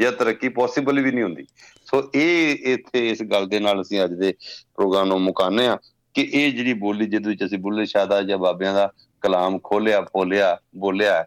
[0.00, 1.46] ਜਾਂ ਤਰੱਕੀ ਪੋਸੀਬਲ ਵੀ ਨਹੀਂ ਹੁੰਦੀ।
[1.84, 4.32] ਸੋ ਇਹ ਇੱਥੇ ਇਸ ਗੱਲ ਦੇ ਨਾਲ ਅਸੀਂ ਅੱਜ ਦੇ
[4.74, 5.78] ਪ੍ਰੋਗਰਾਮ ਨੂੰ ਮੁਕਾਨੇ ਆ
[6.14, 10.00] ਕਿ ਇਹ ਜਿਹੜੀ ਬੋਲੀ ਜਿਹਦੇ ਵਿੱਚ ਅਸੀਂ ਬੁੱਲੇ ਸ਼ਾਹ ਦਾ ਜਾਂ ਬਾਬਿਆਂ ਦਾ ਕਲਾਮ ਖੋਲਿਆ
[10.00, 11.24] ਫੋਲਿਆ ਬੋਲਿਆ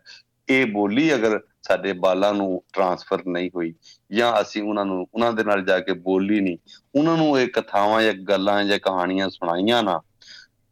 [0.49, 3.73] ਇਹ ਬੋਲੀ ਅਗਰ ਸਾਡੇ ਬਾਲਾਂ ਨੂੰ ਟਰਾਂਸਫਰ ਨਹੀਂ ਹੋਈ
[4.11, 6.57] ਜਾਂ ਅਸੀਂ ਉਹਨਾਂ ਨੂੰ, ਉਹਨਾਂ ਦੇ ਨਾਲ ਜਾ ਕੇ ਬੋਲੀ ਨਹੀਂ,
[6.95, 10.01] ਉਹਨਾਂ ਨੂੰ ਇਹ ਕਥਾਵਾਂ ਜਾਂ ਗੱਲਾਂ ਜਾਂ ਕਹਾਣੀਆਂ ਸੁਣਾਈਆਂ ਨਾ,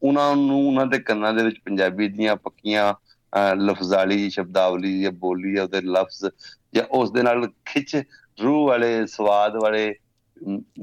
[0.03, 2.93] ਉਹਨਾਂ ਨੂੰ, ਉਹਨਾਂ ਦੇ ਕੰਨਾਂ ਦੇ ਵਿੱਚ ਪੰਜਾਬੀ ਦੀਆਂ ਪੱਕੀਆਂ
[3.55, 6.25] ਲਫ਼ਜ਼ਾਲੀ ਸ਼ਬਦਾਵਲੀ ਜਾਂ ਬੋਲੀ ਉਹਦੇ ਲਫ਼ਜ਼
[6.75, 8.03] ਜਾਂ ਉਸ ਦੇ ਨਾਲ ਖਿੱਚ
[8.43, 9.93] ਰੂਹ ਵਾਲੇ, ਸਵਾਦ ਵਾਲੇ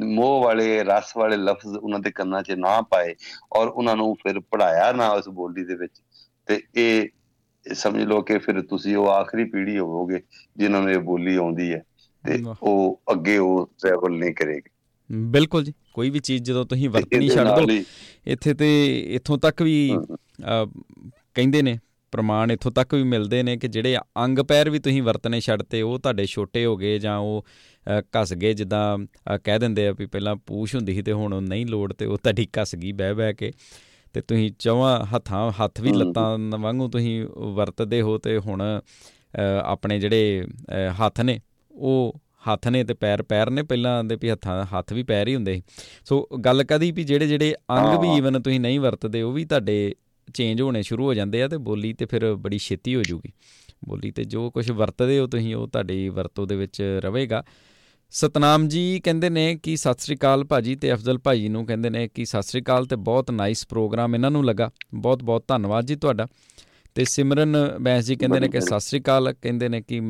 [0.04, 3.14] ਮੋਹ ਵਾਲੇ ਰਸ ਵਾਲੇ ਲਫ਼ਜ਼ ਉਹਨਾਂ ਦੇ ਕੰਨਾਂ 'ਚ ਨਾ ਪਾਏ
[3.52, 5.92] ਔਰ ਉਹਨਾਂ ਨੂੰ ਫਿਰ ਪੜਾਇਆ ਨਾ ਉਸ ਬੋਲੀ ਦੇ ਵਿੱਚ।
[6.47, 7.09] ਤੇ ਇਹ
[7.75, 10.21] ਸਮਝ ਲਓ ਕਿ ਫਿਰ ਤੁਸੀਂ ਉਹ ਆਖਰੀ ਪੀੜ੍ਹੀ ਹੋਵੋਗੇ
[10.56, 11.82] ਜਿਨ੍ਹਾਂ ਨੂੰ ਇਹ ਬੋਲੀ ਆਉਂਦੀ ਹੈ
[12.25, 14.71] ਤੇ ਉਹ ਅੱਗੇ ਉਹ ਟਰੈਵਲ ਨਹੀਂ ਕਰੇਗੀ।
[15.11, 17.66] ਬਿਲਕੁਲ ਜੀ ਕੋਈ ਵੀ ਚੀਜ਼ ਜਦੋਂ ਤੁਸੀਂ ਵਰਤਣੀ ਛੱਡ ਦੋ
[18.26, 19.97] ਇੱਥੇ ਤੇ ਇੱਥੋਂ ਤੱਕ ਵੀ
[21.35, 21.78] ਕਹਿੰਦੇ ਨੇ
[22.12, 25.99] ਪ੍ਰਮਾਣ ਇੱਥੋਂ ਤੱਕ ਵੀ ਮਿਲਦੇ ਨੇ ਕਿ ਜਿਹੜੇ ਅੰਗ ਪੈਰ ਵੀ ਤੁਸੀਂ ਵਰਤਨੇ ਛੱਡਤੇ ਉਹ
[25.99, 27.47] ਤੁਹਾਡੇ ਛੋਟੇ ਹੋ ਗਏ ਜਾਂ ਉਹ
[28.00, 28.99] ਘਸ ਗਏ ਜਿੱਦਾਂ
[29.45, 32.47] ਕਹਿ ਦਿੰਦੇ ਆ ਵੀ ਪਹਿਲਾਂ ਪੂਛ ਹੁੰਦੀ ਸੀ ਤੇ ਹੁਣ ਨਹੀਂ ਲੋੜ ਤੇ ਉਹ ਤੁਹਾਡੀ
[32.62, 33.52] ਘਸ ਗਈ ਬਹਿ ਬਹਿ ਕੇ।
[34.12, 38.62] ਤੇ ਤੁਸੀਂ ਚੌਵਾਂ ਹੱਥਾਂ ਹੱਥ ਵੀ ਲੱਤਾਂ ਵਾਂਗੂ ਤੁਸੀਂ ਵਰਤਦੇ ਹੋ ਤੇ ਹੁਣ
[39.62, 40.47] ਆਪਣੇ ਜਿਹੜੇ
[41.00, 41.40] ਹੱਥ ਨੇ
[41.73, 45.35] ਉਹ ਹੱਥ ਨੇ ਤੇ ਪੈਰ ਪੈਰ ਨੇ ਪਹਿਲਾਂ ਦੇ ਵੀ ਹੱਥਾਂ ਹੱਥ ਵੀ ਪੈਰ ਹੀ
[45.35, 45.62] ਹੁੰਦੇ ਸੀ।
[46.04, 49.95] ਸੋ ਗੱਲ ਕਦੀ ਵੀ ਜਿਹੜੇ ਜਿਹੜੇ ਅੰਗ ਵੀ ਈਵਨ ਤੁਸੀਂ ਨਹੀਂ ਵਰਤਦੇ ਉਹ ਵੀ ਤੁਹਾਡੇ
[50.35, 53.33] ਚੇਂਜ ਹੋਣੇ ਸ਼ੁਰੂ ਹੋ ਜਾਂਦੇ ਆ ਤੇ ਬੋਲੀ ਤੇ ਫਿਰ ਬੜੀ ਛੇਤੀ ਹੋ ਜੂਗੀ।
[53.88, 57.45] ਬੋਲੀ ਤੇ ਜੋ ਕੁਝ ਵਰਤਦੇ ਹੋ ਤੁਸੀਂ, ਉਹ ਤੁਹਾਡੀ ਵਰਤੋਂ ਦੇ ਵਿੱਚ ਰਹੇਗਾ।
[58.11, 62.09] ਸਤਨਾਮ ਜੀ ਕਹਿੰਦੇ ਨੇ ਕਿ ਸਤਿ ਸ੍ਰੀ ਅਕਾਲ ਭਾਜੀ ਤੇ ਅਫਜ਼ਲ ਭਾਜੀ ਨੂੰ ਕਹਿੰਦੇ ਨੇ
[62.09, 65.97] ਕਿ ਸਤਿ ਸ੍ਰੀ ਅਕਾਲ ਤੇ ਬਹੁਤ ਨਾਈਸ ਪ੍ਰੋਗਰਾਮ ਇਹਨਾਂ ਨੂੰ ਲੱਗਾ। ਬਹੁਤ ਬਹੁਤ ਧੰਨਵਾਦ ਜੀ
[65.97, 66.26] ਤੁਹਾਡਾ।
[66.95, 70.00] ਤੇ ਸਿਮਰਨ ਬੈਂਸ ਜੀ ਕਹਿੰਦੇ ਨੇ ਕਿ ਸਤਿ ਸ੍ਰੀ ਅਕਾਲ, ਕਹਿੰਦੇ ਨੇ ਕਿ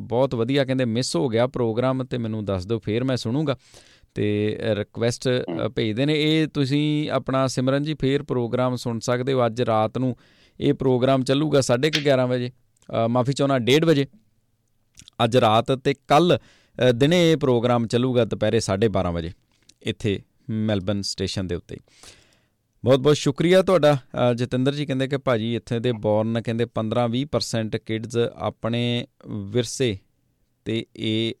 [0.00, 3.56] ਬਹੁਤ ਵਧੀਆ, ਕਹਿੰਦੇ ਮਿਸ ਹੋ ਗਿਆ ਪ੍ਰੋਗਰਾਮ ਤੇ ਮੈਨੂੰ ਦੱਸ ਦਿਓ, ਫੇਰ ਮੈਂ ਸੁਣੂਗਾ।
[4.16, 5.28] ਤੇ ਰਿਕਵੈਸਟ
[5.76, 10.14] ਭੇਜਦੇ ਨੇ। ਇਹ ਤੁਸੀਂ ਆਪਣਾ ਸਿਮਰਨ ਜੀ ਫੇਰ ਪ੍ਰੋਗਰਾਮ ਸੁਣ ਸਕਦੇ ਹੋ। ਅੱਜ ਰਾਤ ਨੂੰ
[10.60, 12.50] ਇਹ ਪ੍ਰੋਗਰਾਮ ਚੱਲੂਗਾ 11:30 ਵਜੇ।
[13.08, 14.06] ਮਾਫੀ ਚਾਹਣਾ 1:30 ਵਜੇ।
[15.24, 16.38] ਅੱਜ ਰਾਤ ਤੇ ਕੱਲ
[16.94, 19.30] ਦਿਨੇ ਇਹ ਪ੍ਰੋਗਰਾਮ ਚੱਲੂਗਾ ਦੁਪਹਿਰੇ 12:30 ਵਜੇ
[19.82, 20.20] ਇੱਥੇ
[20.50, 21.76] ਮੈਲਬਨ ਸਟੇਸ਼ਨ ਦੇ ਉੱਤੇ।
[22.84, 23.96] ਬਹੁਤ ਬਹੁਤ ਸ਼ੁਕਰੀਆ ਤੁਹਾਡਾ।
[24.34, 29.06] ਜਤਿੰਦਰ ਜੀ ਕਹਿੰਦੇ ਕਿ ਭਾਜੀ ਇੱਥੇ ਦੇ ਬੌਰਨ ਕਹਿੰਦੇ 15-20% ਕਿਡਸ ਆਪਣੇ
[29.52, 29.96] ਵਿਰਸੇ
[30.66, 31.32] ਤੇ ਇਹ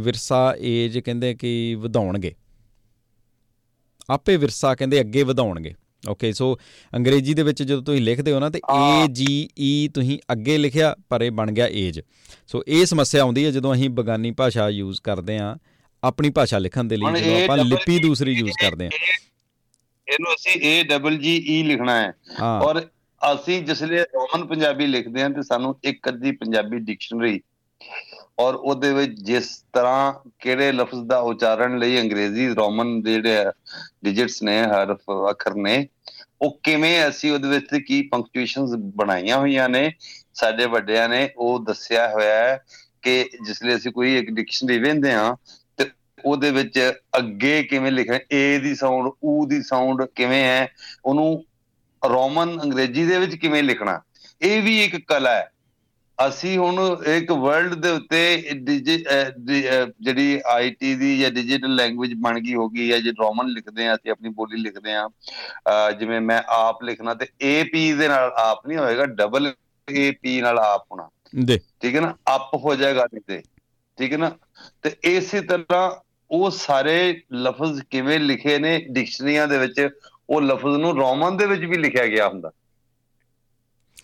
[0.00, 2.34] ਵਿਰਸਾ ਏਜ ਕਹਿੰਦੇ ਕਿ ਵਧਾਉਣਗੇ।
[4.10, 5.74] ਆਪੇ ਵਿਰਸਾ ਕਹਿੰਦੇ ਅੱਗੇ ਵਧਾਉਣਗੇ।
[6.08, 6.58] ਓਕੇ ਸੋ
[6.96, 10.96] ਅੰਗਰੇਜ਼ੀ ਦੇ ਵਿੱਚ ਜਦੋਂ ਤੁਸੀਂ ਲਿਖਦੇ ਹੋ ਨਾ ਤੇ ਏ ਜੀ ਈ ਤੁਸੀਂ ਅੱਗੇ ਲਿਖਿਆ
[11.08, 12.00] ਪਰ ਇਹ ਬਣ ਗਿਆ ਏਜ
[12.46, 15.56] ਸੋ ਇਹ ਸਮੱਸਿਆ ਆਉਂਦੀ ਹੈ ਜਦੋਂ ਅਸੀਂ ਬਗਾਨੀ ਭਾਸ਼ਾ ਯੂਜ਼ ਕਰਦੇ ਆ
[16.04, 18.90] ਆਪਣੀ ਭਾਸ਼ਾ ਲਿਖਣ ਦੇ ਲਈ ਜਦੋਂ ਆਪਾਂ ਲਿਪੀ ਦੂਸਰੀ ਯੂਜ਼ ਕਰਦੇ ਆ
[20.08, 22.86] ਇਹਨੂੰ ਅਸੀਂ ਏ ਡਬਲ ਜੀ ਈ ਲਿਖਣਾ ਹੈ। ਔਰ
[23.34, 27.40] ਅਸੀਂ ਜਿਸਲੇ ਰੋਮਨ ਪੰਜਾਬੀ ਲਿਖਦੇ ਹਾਂ ਤੇ ਸਾਨੂੰ ਇੱਕ ਅੱਧੀ ਪੰਜਾਬੀ ਡਿਕਸ਼ਨਰੀ
[28.40, 33.50] ਔਰ ਉਹਦੇ ਵਿੱਚ ਜਿਸ ਤਰ੍ਹਾਂ ਕਿਹੜੇ ਲਫ਼ਜ਼ ਦਾ ਉਚਾਰਨ ਲਈ ਅੰਗਰੇਜ਼ੀ ਰੋਮਨ ਦੇ ਜਿਹੜੇ
[34.04, 35.86] ਡਿਜਿਟਸ ਨੇ, ਹਰਫ, ਅੱਖਰ ਨੇ,
[36.40, 39.90] ਉਹ ਕਿਵੇਂ ਅਸੀਂ ਉਹਦੇ ਵਿੱਚ ਕੀ ਪੰਕਚੁਏਸ਼ਨਸ ਬਣਾਈਆਂ ਹੋਈਆਂ ਨੇ,
[40.34, 42.58] ਸਾਡੇ ਵੱਡਿਆਂ ਨੇ ਉਹ ਦੱਸਿਆ ਹੋਇਆ ਹੈ
[43.02, 45.34] ਕਿ ਜਿਸ ਲਈ ਅਸੀਂ ਕੋਈ ਇੱਕ ਡਿਕਸ਼ਨਰੀ ਵੇਂਦੇ ਆ
[45.78, 45.84] ਤੇ
[46.24, 46.78] ਉਹਦੇ ਵਿੱਚ
[47.18, 50.68] ਅੱਗੇ ਕਿਵੇਂ ਲਿਖਣਾ ਏ ਦੀ ਸਾਊਂਡ ਊ ਦੀ ਸਾਊਂਡ ਕਿਵੇਂ ਹੈ,
[51.04, 51.44] ਉਹਨੂੰ
[52.02, 54.00] ਰੋਮਨ ਅੰਗਰੇਜ਼ੀ ਦੇ ਵਿੱਚ ਕਿਵੇਂ ਲਿਖਣਾ,
[54.40, 55.48] ਇਹ ਵੀ ਇੱਕ ਕਲਾ ਹੈ।
[56.20, 58.20] ਅਸੀਂ ਹੁਣ ਇੱਕ ਵਰਲਡ ਦੇ ਉੱਤੇ
[60.00, 64.10] ਜਿਹੜੀ ਆਈਟੀ ਦੀ ਜਾਂ ਡਿਜੀਟਲ ਲੈਂਗੁਏਜ ਬਣ ਗਈ ਹੋਗੀ ਹੈ ਜੇ ਰੋਮਨ ਲਿਖਦੇ ਆ ਅਸੀਂ
[64.10, 65.08] ਆਪਣੀ ਬੋਲੀ ਲਿਖਦੇ ਆ
[65.92, 69.52] ਜਿਵੇਂ ਮੈਂ ਆਪ ਲਿਖਣਾ ਤੇ ਏਪੀ ਦੇ ਨਾਲ ਆਪ ਨਹੀਂ ਹੋਏਗਾ ਡਬਲ
[69.88, 71.08] ਏਪੀ ਨਾਲ ਆਪ ਹੋਣਾ।
[71.38, 72.14] ਜੀ ਠੀਕ ਹੈ ਨਾ?
[72.26, 73.42] ਅਪ ਹੋ ਜਾਏਗਾ ਕਿਤੇ
[73.98, 74.30] ਠੀਕ ਹੈ ਨਾ?
[74.82, 75.90] ਤੇ ਇਸੇ ਤਰ੍ਹਾਂ
[76.30, 76.96] ਉਹ ਸਾਰੇ
[77.36, 79.88] ਲਫ਼ਜ਼ ਕਿਵੇਂ ਲਿਖੇ ਨੇ ਡਿਕਸ਼ਨਰੀਆਂ ਦੇ ਵਿੱਚ
[80.28, 82.50] ਉਹ ਲਫ਼ਜ਼ ਨੂੰ ਰੋਮਨ ਦੇ ਵਿੱਚ ਵੀ ਲਿਖਿਆ ਗਿਆ ਹੁੰਦਾ।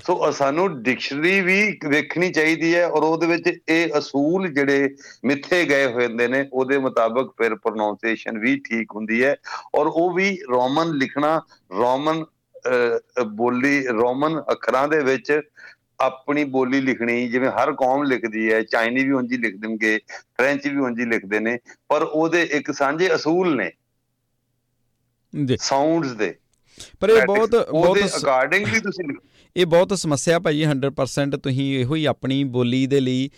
[0.04, 5.86] ਸੋ ਸਾਨੂੰ ਡਿਕਸ਼ਨਰੀ ਵੀ ਵੇਖਣੀ ਚਾਹੀਦੀ ਹੈ ਔਰ ਉਹਦੇ ਵਿੱਚ ਇਹ ਅਸੂਲ ਜਿਹੜੇ ਮਿੱਥੇ ਗਏ
[5.86, 9.36] ਹੋਏ ਹੁੰਦੇ ਨੇ ਉਹਦੇ ਮੁਤਾਬਕ ਫਿਰ ਪ੍ਰੋਨਾਂਸੀਏਸ਼ਨ ਵੀ ਠੀਕ ਹੁੰਦੀ ਹੈ
[9.74, 11.42] ਔਰ ਉਹ ਵੀ ਰੋਮਨ ਲਿਖਣਾ
[11.78, 12.24] ਰੋਮਨ
[13.26, 15.40] ਬੋਲੀ ਰੋਮਨ ਅੱਖਰਾਂ ਦੇ ਵਿੱਚ
[16.00, 20.68] ਆਪਣੀ ਬੋਲੀ ਲਿਖਣੀ ਜਿਵੇਂ ਹਰ ਕੌਮ ਲਿਖਦੀ ਹੈ ਚਾਈਨੀ ਵੀ ਉਂਝ ਹੀ ਲਿਖ ਦੇਣਗੇ ਫ੍ਰੈਂਚ
[20.68, 23.70] ਵੀ ਉਂਝ ਹੀ ਲਿਖਦੇ ਨੇ ਪਰ ਉਹਦੇ ਇੱਕ ਸਾਂਝੇ ਅਸੂਲ ਨੇ
[25.44, 26.34] ਜੀ ਸਾਊਂਡਸ ਦੇ
[27.00, 32.04] ਪਰ ਇਹ ਬਹੁਤ ਬਹੁਤ ਅਕਾਰਡਿੰਗਲੀ ਤੁਸੀਂ ਲਿਖੋ। ਇਹ ਬਹੁਤ ਸਮੱਸਿਆ ਭਾਈ 100% ਤੁਸੀਂ ਇਹੋ ਹੀ
[32.04, 33.28] ਆਪਣੀ ਬੋਲੀ ਦੇ ਲਈ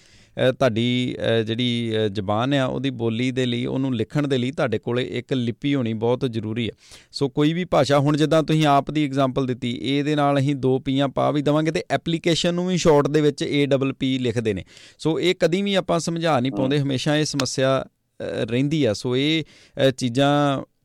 [0.59, 1.15] ਤੁਹਾਡੀ
[1.47, 5.75] ਜਿਹੜੀ ਜ਼ਬਾਨ ਆ ਉਹਦੀ ਬੋਲੀ ਦੇ ਲਈ ਉਹਨੂੰ ਲਿਖਣ ਦੇ ਲਈ ਤੁਹਾਡੇ ਕੋਲੇ ਇੱਕ ਲਿਪੀ
[5.75, 6.73] ਹੋਣੀ ਬਹੁਤ ਜ਼ਰੂਰੀ ਹੈ।
[7.13, 10.79] ਸੋ ਕੋਈ ਵੀ ਭਾਸ਼ਾ ਹੁਣ ਜਿੱਦਾਂ ਤੁਸੀਂ ਆਪ ਦੀ ਐਗਜ਼ਾਮਪਲ ਦਿੱਤੀ ਇਹਦੇ ਨਾਲ ਅਸੀਂ ਦੋ
[10.79, 14.55] ਪੀਆਂ ਪਾ ਵੀ ਦਵਾਂਗੇ ਤੇ ਐਪਲੀਕੇਸ਼ਨ ਨੂੰ ਵੀ ਸ਼ਾਰਟ ਦੇ ਵਿੱਚ ਏ ਡਬਲ ਪੀ ਲਿਖਦੇ
[14.55, 14.65] ਨੇ।
[14.99, 17.85] ਸੋ ਇਹ ਕਦੀ ਵੀ ਆਪਾਂ ਸਮਝਾ ਨਹੀਂ ਪਾਉਂਦੇ ਹਮੇਸ਼ਾ ਇਹ ਸਮੱਸਿਆ
[18.51, 19.43] ਰਹਿੰਦੀ ਆ। ਸੋ ਇਹ
[19.97, 20.33] ਚੀਜ਼ਾਂ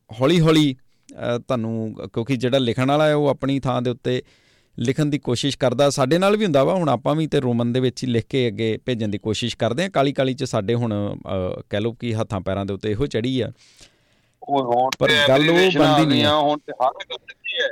[0.09, 4.21] ਹੌਲੀ ਹੌਲੀ ਅ, ਤੁਹਾਨੂੰ ਕਿਉਂਕਿ ਜਿਹੜਾ ਲਿਖਣ ਵਾਲਾ ਹੈ ਉਹ ਆਪਣੀ ਥਾਂ ਦੇ ਉੱਤੇ
[4.77, 7.79] ਲਿਖਣ ਦੀ ਕੋਸ਼ਿਸ਼ ਕਰਦਾ ਸਾਡੇ ਨਾਲ ਵੀ ਹੁੰਦਾ ਵਾ ਹੁਣ ਆਪਾਂ ਵੀ ਤੇ ਰੋਮਨ ਦੇ
[7.79, 10.93] ਵਿੱਚ ਹੀ ਲਿਖ ਕੇ ਅੱਗੇ ਭੇਜਣ ਦੀ ਕੋਸ਼ਿਸ਼ ਕਰਦੇ ਆ ਕਾਲੀ ਕਾਲੀ ਚ ਸਾਡੇ ਹੁਣ
[11.69, 13.51] ਕਹਿ ਲਓ ਕਿ ਹੱਥਾਂ ਪੈਰਾਂ ਦੇ ਉੱਤੇ ਇਹੋ ਚੜੀ ਆ।
[14.43, 17.69] ਉਹ ਹੁਣ ਪਰ ਗੱਲ ਉਹ ਆ ਬਣਦੀ ਨਹੀਂ ਗਈਆਂ, ਹੁਣ ਤੇ ਹਰ ਇੱਕ ਕੀ ਹੈ।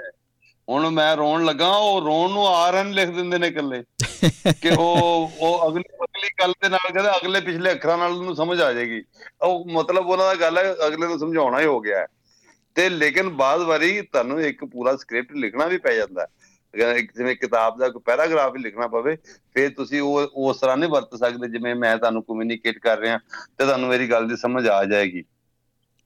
[0.70, 3.82] ਹੁਣ ਮੈਂ ਰੋਣ ਲੱਗਾ ਉਹ ਰੋਣ ਨੂੰ ਆਰਨ ਲਿਖ ਦਿੰਦੇ ਨੇ ਇਕੱਲੇ।
[4.62, 8.62] ਕਿ ਉਹ ਉਹ ਅਗਲੀ ਅਗਲੀ ਗੱਲ ਦੇ ਨਾਲ ਕਹਿੰਦੇ ਅਗਲੇ ਪਿਛਲੇ ਅੱਖਰਾਂ ਨਾਲ ਉਹਨੂੰ ਸਮਝ
[8.62, 9.02] ਆ ਜਾਏਗੀ।
[9.44, 12.06] ਉਹ ਮਤਲਬ ਉਹਨਾਂ ਦਾ ਗੱਲ ਹੈ ਅਗਲੇ ਨੂੰ ਸਮਝਾਉਣਾ ਹੀ ਹੋ ਗਿਆ।
[12.76, 16.28] ਤੇ ਲੇਕਿਨ ਬਾਅਦ ਵਾਰੀ ਤੁਹਾਨੂੰ ਇੱਕ ਪੂਰਾ ਸਕ੍ਰਿਪਟ ਲਿਖਣਾ ਵੀ ਪੈ ਜਾਂਦਾ। ਹੈ
[16.74, 19.16] ਜਿਵੇਂ ਕਿਤਾਬ ਦਾ ਕੋਈ ਪੈਰਾਗ੍ਰਾਫ ਹੀ ਲਿਖਣਾ ਪਵੇ
[19.54, 23.66] ਫਿਰ ਤੁਸੀਂ ਉਹ ਉਸ ਤਰ੍ਹਾਂ ਨਹੀਂ ਵਰਤ ਸਕਦੇ ਜਿਵੇਂ ਮੈਂ ਤੁਹਾਨੂੰ ਕਮਿਊਨੀਕੇਟ ਕਰ ਰਿਹਾ ਤੇ
[23.66, 25.24] ਤੁਹਾਨੂੰ ਮੇਰੀ ਗੱਲ ਦੀ ਸਮਝ ਆ ਜਾਏਗੀ।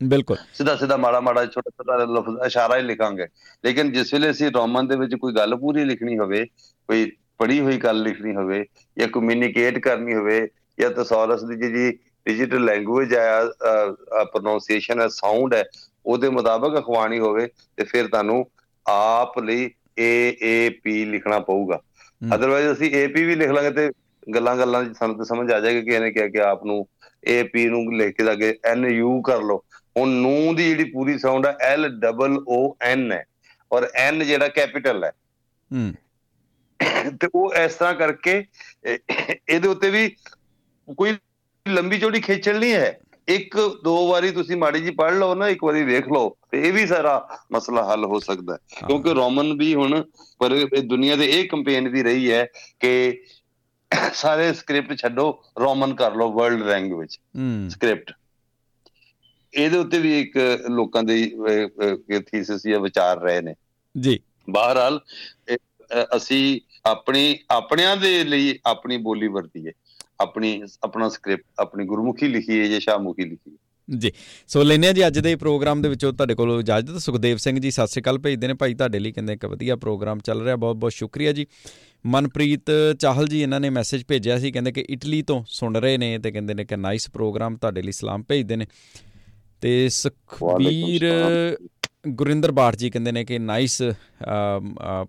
[0.02, 3.28] ਬਿਲਕੁਲ। ਸਿੱਧਾ ਸਿੱਧਾ ਮਾੜਾ ਮਾੜਾ ਛੋਟਾ ਛੋਟਾ ਲਫ਼ਜ਼ ਇਸ਼ਾਰਾ ਹੀ ਲਿਖਾਂਗੇ।
[3.64, 6.46] ਲੇਕਿਨ ਜਿਸ ਵੇਲੇ ਅਸੀਂ ਰੋਮਨ ਦੇ ਵਿੱਚ ਕੋਈ ਗੱਲ ਪੂਰੀ ਲਿਖਣੀ ਹੋਵੇ
[6.90, 8.66] ਕੋਈ ਪੜ੍ਹੀ ਹੋਈ ਗੱਲ ਲਿਖਣੀ ਹੋਵੇ
[8.98, 10.48] ਜਾਂ ਕਮਿਊਨੀਕੇਟ ਕਰਨੀ ਹੋਵੇ
[10.78, 13.44] ਜਾਂ ਤਸੌਰਸ ਦੀ ਜਿਹੜੀ ਡਿਜੀਟਲ ਲੈਂਗੁਏਜ ਹੈ
[14.26, 15.64] ਪ੍ਰੋਨਾਂਸੀਏਸ਼ਨ ਹੈ ਸਾਊਂਡ ਹੈ
[16.06, 17.48] ਉਹਦੇ ਮੁਤਾਬਕ ਅਖਵਾਣੀ ਹੋਵੇ
[17.78, 18.46] ਤੇ ਫਿਰ ਤੁਹਾਨੂੰ
[18.86, 21.82] ਆਪ ਲਈ ਏ ਏ ਪੀ ਲਿਖਣਾ ਪਊਗਾ।
[22.24, 23.92] ਹਮ। ਅਦਰਵਾਈਜ਼ ਅਸੀਂ ਏ ਪੀ ਵੀ ਲਿਖ ਲਾਂਗੇ ਤੇ
[24.36, 26.88] ਗੱਲਾਂ ਗੱਲਾਂ 'ਚ ਸਾਨੂੰ ਤਾਂ ਸਮਝ ਆ ਜਾਏਗਾ ਕਿ ਇਹਨੇ ਕਿਹਾ ਕਿ ਆਪ ਨੂੰ
[27.28, 29.64] ਏ ਪੀ ਨੂੰ ਲਿਖ ਕੇ ਲਾਗੇ ਐਨ ਯੂ ਕਰ ਲਓ।
[29.98, 33.26] ਹੁਣ ਨੂੰ ਦੀ ਜਿਹੜੀ ਪੂਰੀ ਸਾਊਂਡ ਹੈ ਐਲ ਡਬਲ ਓ ਐਨ ਹੈ।
[33.74, 35.12] ਔਰ ਐਨ ਜਿਹੜਾ ਕੈਪੀਟਲ ਹੈ।
[35.74, 35.94] ਹੂੰ।
[37.22, 38.46] ਤੇ ਉਹ ਇਸ ਤਰ੍ਹਾਂ ਕਰਕੇ
[38.86, 40.16] ਇਹ- ਇਹਦੇ ਉੱਤੇ ਵੀ
[40.98, 41.18] ਕੋਈ
[41.68, 45.64] ਲੰਬੀ ਚੌੜੀ ਖੇਚਲ ਨਹੀਂ ਹੈ। ਇੱਕ ਦੋ ਵਾਰੀ ਤੁਸੀਂ ਮਾੜੀ ਜੀ ਪੜ੍ਹ ਲਓ ਨਾ ਇੱਕ
[45.64, 48.58] ਵਾਰੀ ਵੇਖ ਲਓ ਤੇ ਇਹ ਵੀ ਸਾਰਾ ਮਸਲਾ ਹੱਲ ਹੋ ਸਕਦਾ ਹੈ।
[48.88, 50.04] ਕਿਉਂਕਿ ਰੋਮਨ ਵੀ ਹੁਣ
[50.40, 52.48] ਪਰ ਇਹ ਦੁਨੀਆ ਦੇ ਇਹ ਕੰਪੇਨ ਵੀ ਰਹੀ ਹੈ
[52.80, 53.24] ਕਿ
[54.14, 57.18] ਸਾਰੇ ਸਕ੍ਰਿਪਟ ਛੱਡੋ ਰੋਮਨ ਕਰ ਲਓ ਵਰਲਡ ਲੈਂਗੁਏਜ
[57.70, 58.12] ਸਕ੍ਰਿਪਟ
[59.54, 60.38] ਇਹਦੇ ਉੱਤੇ ਵੀ ਇੱਕ
[60.70, 61.32] ਲੋਕਾਂ ਦੇ
[62.20, 63.56] ਥੀਸਿਸ ਜਾਂ ਵਿਚਾਰ ਰਹੇ ਨੇ।
[64.02, 64.20] ਜੀ।
[65.56, 69.72] ਅ, ਅਸੀਂ ਆਪਣੀ ਆਪਣਿਆਂ ਦੇ ਲਈ ਆਪਣੀ ਬੋਲੀ ਵਰਤੀਏ।
[70.22, 73.58] ਆਪਣੀ ਆਪਣਾ ਸਕ੍ਰਿਪਟ ਆਪਣੀ ਗੁਰਮੁਖੀ ਲਿਖੀਏ ਜਾਂ ਸ਼ਾਹਮੁਖੀ ਲਿਖੀਏ
[73.98, 74.12] ਜੀ।
[74.48, 77.88] ਸੋ ਲੈਨੇ ਜੀ ਅੱਜ ਦੇ ਪ੍ਰੋਗਰਾਮ ਦੇ ਵਿੱਚੋਂ ਤੁਹਾਡੇ ਕੋਲ ਇਜਾਜ਼ਤ। ਸੁਖਦੇਵ ਸਿੰਘ ਜੀ ਸਤਿ
[77.88, 80.92] ਸ਼੍ਰੀ ਅਕਾਲ ਭੇਜਦੇ ਨੇ ਭਾਈ। ਤੁਹਾਡੇ ਲਈ ਕਹਿੰਦੇ ਇੱਕ ਵਧੀਆ ਪ੍ਰੋਗਰਾਮ ਚੱਲ ਰਿਹਾ। ਬਹੁਤ ਬਹੁਤ
[80.92, 81.48] ਸ਼ੁਕਰੀਆ ਜੀ।
[82.06, 86.18] ਮਨਪ੍ਰੀਤ ਚਾਹਲ ਜੀ ਇਹਨਾਂ ਨੇ ਮੈਸੇਜ ਭੇਜਿਆ ਸੀ। ਕਹਿੰਦੇ ਕਿ ਇਟਲੀ ਤੋਂ ਸੁਣ ਰਹੇ ਨੇ
[86.18, 88.66] ਤੇ ਕਹਿੰਦੇ ਨੇ ਕਿ ਨਾਈਸ ਪ੍ਰੋਗਰਾਮ ਤੁਹਾਡੇ ਲਈ ਸਲਾਮ ਭੇਜਦੇ ਨੇ।
[89.62, 91.02] ਤੇ ਸੁਖਬੀਰ
[92.08, 93.82] ਗੁਰਿੰਦਰ ਬਾਠ ਜੀ ਕਹਿੰਦੇ ਨੇ ਕਿ ਨਾਈਸ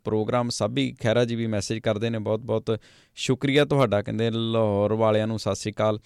[0.05, 2.79] ਪ੍ਰੋਗਰਾਮ ਸਾਬੀ ਖੈਰਾ ਜੀ ਵੀ ਮੈਸੇਜ ਕਰਦੇ ਨੇ ਬਹੁਤ ਬਹੁਤ
[3.15, 5.99] ਸ਼ੁਕਰੀਆ ਤੁਹਾਡਾ ਕਹਿੰਦੇ ਲਾਹੌਰ ਵਾਲਿਆਂ ਨੂੰ ਸਤਿ ਸ਼੍ਰੀ ਅਕਾਲ।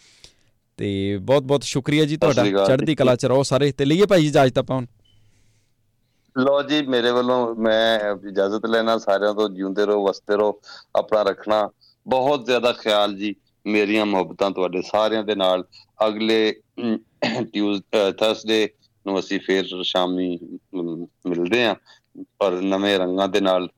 [0.76, 4.58] ਤੇ ਬਹੁਤ ਬਹੁਤ ਸ਼ੁਕਰੀਆ ਜੀ ਤੁਹਾਡਾ ਚੜ੍ਹਦੀ। ਕਲਾ ਚ ਰਹੋ ਸਾਰੇ ਤੇ ਲਈਏ ਭਾਈ ਇਜਾਜ਼ਤ
[4.58, 4.86] ਆਪਾਂ ਹੁਣ।
[6.38, 10.60] ਲੋ ਜੀ ਮੇਰੇ ਵੱਲੋਂ ਮੈਂ ਇਜਾਜ਼ਤ ਲੈਣਾ ਸਾਰਿਆਂ ਤੋਂ ਜਿਉਂਦੇ ਰਹੋ ਵਸਦੇ ਰਹੋ
[10.98, 11.68] ਆਪਣਾ ਰੱਖਣਾ।
[12.08, 13.34] ਬਹੁਤ ਜ਼ਿਆਦਾ ਖਿਆਲ ਜੀ
[13.66, 15.64] ਮੇਰੀਆਂ ਮੁਹੱਬਤਾਂ ਤੁਹਾਡੇ ਸਾਰਿਆਂ ਦੇ ਨਾਲ।
[16.06, 16.54] ਅਗਲੇ
[17.52, 17.82] ਟਿਊਜ਼
[18.18, 18.68] ਥਰਸਡੇ
[19.06, 20.38] ਨੂੰ ਅਸੀਂ ਫੇਰ ਸ਼ਾਮੀ
[20.80, 21.74] ਅਮ, ਮਿਲਦੇ ਆਂ
[22.38, 23.68] ਪਰ ਨਵੇਂ ਰੰਗਾਂ ਦੇ ਨਾਲ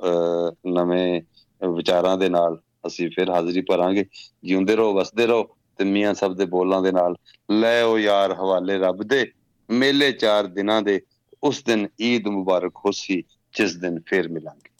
[0.00, 1.22] ਅਹ, ਨਵੇਂ
[1.68, 4.04] ਵਿਚਾਰਾਂ ਦੇ ਨਾਲ ਅਸੀਂ ਫਿਰ ਹਾਜ਼ਰੀ ਭਰਾਂਗੇ।
[4.44, 5.44] ਜਿਉਂਦੇ ਰਹੋ ਵਸਦੇ ਰਹੋ
[5.76, 7.14] ਤੇ ਮੀਆਂ ਸਭ ਦੇ ਬੋਲਾਂ ਦੇ ਨਾਲ।
[7.50, 9.32] ਲੈ ਉਹ ਯਾਰ ਹਵਾਲੇ ਰੱਬ ਦੇ
[9.70, 11.00] ਮੇਲੇ ਚਾਰ ਦਿਨਾਂ ਦੇ
[11.42, 13.22] ਉਸ ਦਿਨ ਈਦ ਮੁਬਾਰਕ ਹੋਸੀ
[13.56, 14.70] ਜਿਸ ਦਿਨ ਫੇਰ ਮਿਲਾਂਗੇ।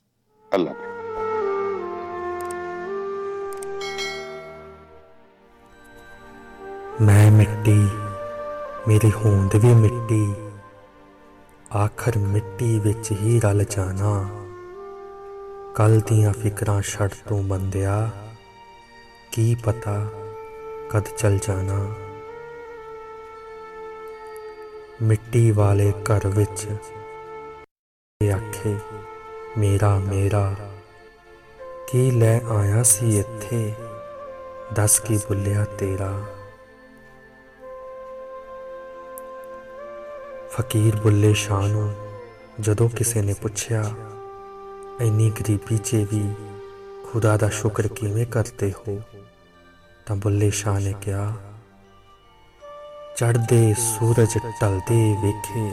[0.55, 0.93] ਅੱਲਾਹ ਹਾਫਿਜ਼।
[7.03, 7.89] ਮੈਂ ਮਿੱਟੀ
[8.89, 10.35] ਮੇਰੀ ਹੋਂਦ ਵੀ ਮਿੱਟੀ।
[11.77, 14.29] ਆਖਰ ਮਿੱਟੀ ਵਿੱਚ ਹੀ ਰਲ ਜਾਣਾ।
[15.75, 18.11] ਕੱਲ ਦੀਆਂ ਫਿਕਰਾਂ ਛੱਡ ਤੂੰ ਬੰਦਿਆ
[19.33, 20.09] ਕੀ ਪਤਾ
[20.91, 21.95] ਕਦ ਚਲ ਜਾਣਾ।
[25.03, 26.67] ਮਿੱਟੀ ਵਾਲੇ ਘਰ ਵਿੱਚ
[28.23, 28.77] ਇਹ ਆਖੇ,
[29.59, 30.55] ਮੇਰਾ ਮੇਰਾ,
[31.89, 33.75] ਕੀ ਲੈ ਆਇਆ ਸੀ ਇੱਥੇ?
[34.73, 36.25] ਦੱਸ ਕੀ ਬੁੱਲਿਆ ਤੇਰਾ?
[40.53, 41.93] ਫਕੀਰ ਬੁੱਲੇ ਸ਼ਾਹ ਨੂੰ
[42.61, 43.83] ਜਦੋਂ ਕਿਸੇ ਨੇ ਪੁੱਛਿਆ,
[45.01, 46.23] ਇੰਨੀ ਗਰੀਬੀ 'ਚ ਵੀ
[47.07, 49.01] ਖੁਦਾ ਦਾ ਸ਼ੁਕਰ ਕਿਵੇਂ ਕਰਦੇ ਹੋ?
[50.07, 51.33] ਤਾਂ ਬੁੱਲੇ ਸ਼ਾਹ ਨੇ ਕਿਹਾ
[53.17, 55.71] ਚੜਦੇ ਸੂਰਜ ਢਲਦੇ ਵੇਖੇ,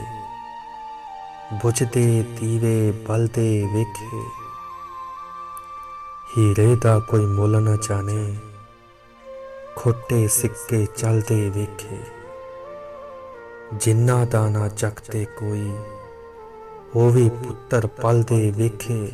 [1.62, 4.22] ਬੁਝਦੇ ਦੀਵੇ ਬਲਦੇ ਵੇਖੇ।
[6.38, 8.36] ਹੀਰੇ ਦਾ ਕੋਈ ਮੁੱਲ ਨਾ ਜਾਣੇ,
[9.76, 12.19] ਖੋਟੇ ਸਿੱਕੇ ਚਲਦੇ ਵੇਖੇ।
[13.74, 15.76] ਜਿੰਨਾ ਦਾ ਨਾ ਚੱਕਦੇ ਕੋਈ,
[16.94, 19.12] ਉਹ ਵੀ ਪੁੱਤਰ ਪਲਦੇ ਵੇਖੇ।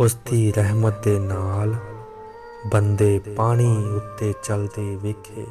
[0.00, 1.74] ਉਸ ਦੀ ਰਹਿਮਤ ਦੇ ਨਾਲ
[2.72, 5.46] ਬੰਦੇ ਪਾਣੀ ਉੱਤੇ ਚਲਦੇ ਵੇਖੇ।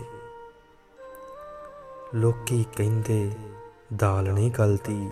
[2.16, 3.32] ਲੋਕੀ ਕਹਿੰਦੇ,
[3.96, 5.10] ਦਾਲ ਨਹੀਂ ਗਲਦੀ,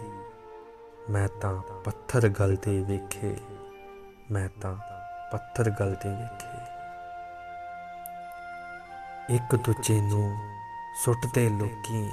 [1.10, 3.36] ਮੈਂ ਤਾਂ ਪੱਥਰ ਗਲਦੇ ਵੇਖੇ,
[4.32, 4.76] ਮੈਂ ਤਾਂ
[5.32, 6.58] ਪੱਥਰ ਗਲਦੇ ਵੇਖੇ।
[9.36, 10.57] ਇੱਕ ਦੂਜੇ ਨੂੰ
[11.06, 12.10] ਸੁੱਟਦੇ ਲੋਕੀ,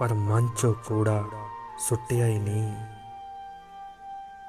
[0.00, 1.24] ਪਰ ਮਨ ਚੋਂ ਕੂੜਾ
[1.78, 2.74] ਸੁੱਟਿਆ ਹੀ ਨਹੀਂ।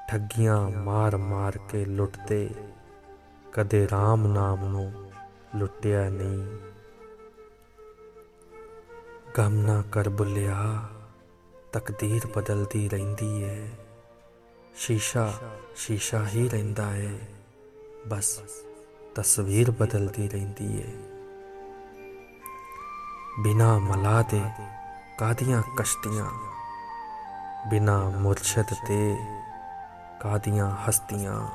[0.08, 2.50] ਠੱਗੀਆਂ ਮਾਰ ਮਾਰ ਕੇ ਲੁੱਟਦੇ,
[3.52, 4.92] ਕਦੇ RAM ਨਾਮ ਨੂੰ
[5.56, 6.46] ਲੁੱਟਿਆ ਨਹੀਂ।
[9.38, 10.88] ਗਮ ਨਾ ਕਰ ਬੁਲਿਆ,
[11.72, 13.68] ਤਕਦੀਰ ਬਦਲਦੀ ਰਹਿੰਦੀ ਹੈ
[14.76, 15.32] ਸ਼ੀਸ਼ਾ
[15.76, 17.18] ਸ਼ੀਸ਼ਾ ਹੀ ਰਹਿੰਦਾ ਹੈ
[18.08, 18.40] ਬਸ
[19.14, 21.05] ਤਸਵੀਰ ਬਦਲਦੀ ਰਹਿੰਦੀ ਹੈ
[23.40, 24.42] ਬਿਨਾ ਮਲਾ ਦੇ
[25.18, 26.26] ਕਾਦੀਆਂ ਕਸ਼ਤੀਆਂ?
[27.70, 29.16] ਬਿਨਾ ਮੁਰਸ਼ਦ ਤੇ
[30.20, 31.48] ਕਾਦੀਆਂ ਹਸਤੀਆਂ?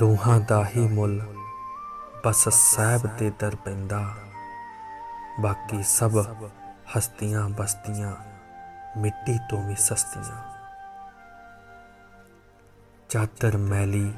[0.00, 1.36] ਰੂਹਾਂ ਦਾ ਹੀ ਮੁੱਲ
[2.24, 4.14] ਬਸ ਸਹਿਬ ਤੇ ਦਰ ਪੈਂਦਾ।
[5.40, 6.26] ਬਾਕੀ ਸਭ
[6.98, 8.12] ਹਸਤੀਆਂ ਬਸਤੀਆਂ,
[8.98, 10.42] ਮਿੱਟੀ ਤੋਂ ਵੀ ਸਸਤੀਆਂ।
[13.08, 14.14] ਚਾਦਰ ਮੈਲੀ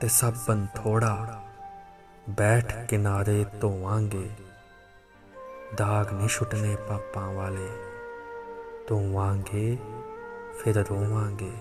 [0.00, 1.42] ਤੇ ਸਾਬਨ ਥੋੜਾ
[2.30, 4.30] ਬੈਠ ਕਿਨਾਰੇ ਧੋਵਾਂਗੇ।
[5.76, 7.68] ਦਾਗ ਨਹੀਂ ਛੁੱਟਨੇ ਪਾਪਾਂ ਵਾਲੇ।
[8.86, 9.78] ਧੋਵਾਂਗੇ
[10.58, 11.52] ਫਿਰ ਰੋਵਾਂਗੇ।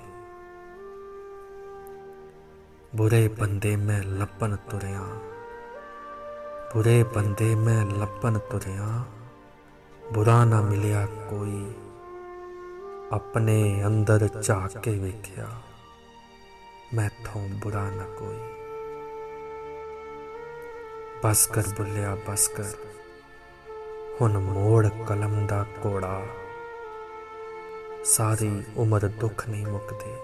[2.96, 5.02] ਬੁਰੇ ਬੰਦੇ ਮੈਂ ਲੱਪਨ ਤੁਰਿਆ।
[6.74, 9.04] ਬੁਰੇ ਬੰਦੇ ਮੈਂ ਲੱਪਨ ਤੁਰਿਆ।
[10.14, 11.74] ਬੁਰਾ ਨਾ ਮਿਲਿਆ ਕੋਈ,
[13.12, 15.48] ਆਪਣੇ ਅੰਦਰ ਝਾਕ ਕੇ ਵੇਖਿਆ।
[16.94, 18.40] ਮੈਥੋਂ ਬੁਰਾ ਨਾ ਕੋਈ।
[21.24, 22.89] ਬਸ ਕਰ ਬੁੱਲਿਆ, ਬਸ ਕਰ।
[24.22, 26.22] ਹੁਣ ਮੋੜ ਕਲਮ ਦਾ ਕੋੜਾ
[28.06, 30.18] ਸਾਰੀ ਉਮਰ ਦੁੱਖ ਨਹੀਂ ਮੁੱਕਦੇ।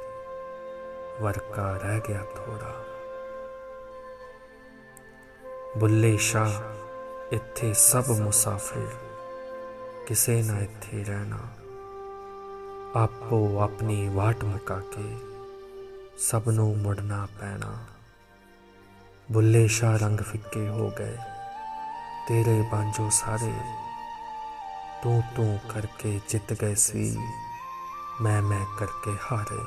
[1.21, 2.85] ਵਰਕਾ ਰਹਿ ਗਿਆ ਥੋੜਾ।
[5.77, 6.49] ਬੁੱਲੇ ਸ਼ਾਹ,
[7.31, 8.87] ਇੱਥੇ ਸਭ ਮੁਸਾਫਿਰ।
[10.07, 11.37] ਕਿਸੇ ਨਾ ਇੱਥੇ ਰਹਿਣਾ।
[12.95, 15.17] ਆਪੋ ਆਪਣੀ ਵਾਟ ਮੁਕਾ ਕੇ
[16.17, 17.85] ਸਭ ਨੂੰ ਮੁੜਨਾ ਪੈਣਾ।
[19.31, 21.17] ਬੁੱਲੇ ਸ਼ਾਹ ਰੰਗ ਫਿੱਕੇ ਹੋ ਗਏ।
[22.27, 23.51] ਤੇਰੇ ਬਾਂਝੋ ਸਾਰੇ
[25.05, 27.17] ਤੂੰ ਤੂੰ ਕਰਕੇ ਜਿੱਤ ਗਏ ਸੀ,
[28.21, 29.65] ਮੈਂ ਮੈਂ ਕਰਕੇ ਹਾਰੇ।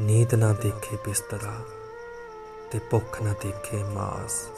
[0.00, 1.64] ਨੀਂਦ ਨਾ ਦੇਖੇ ਬਿਸਤਰਾ
[2.70, 4.48] ਤੇ ਭੁੱਖ ਨਾ ਦੇਖੇ ਮਾਸ।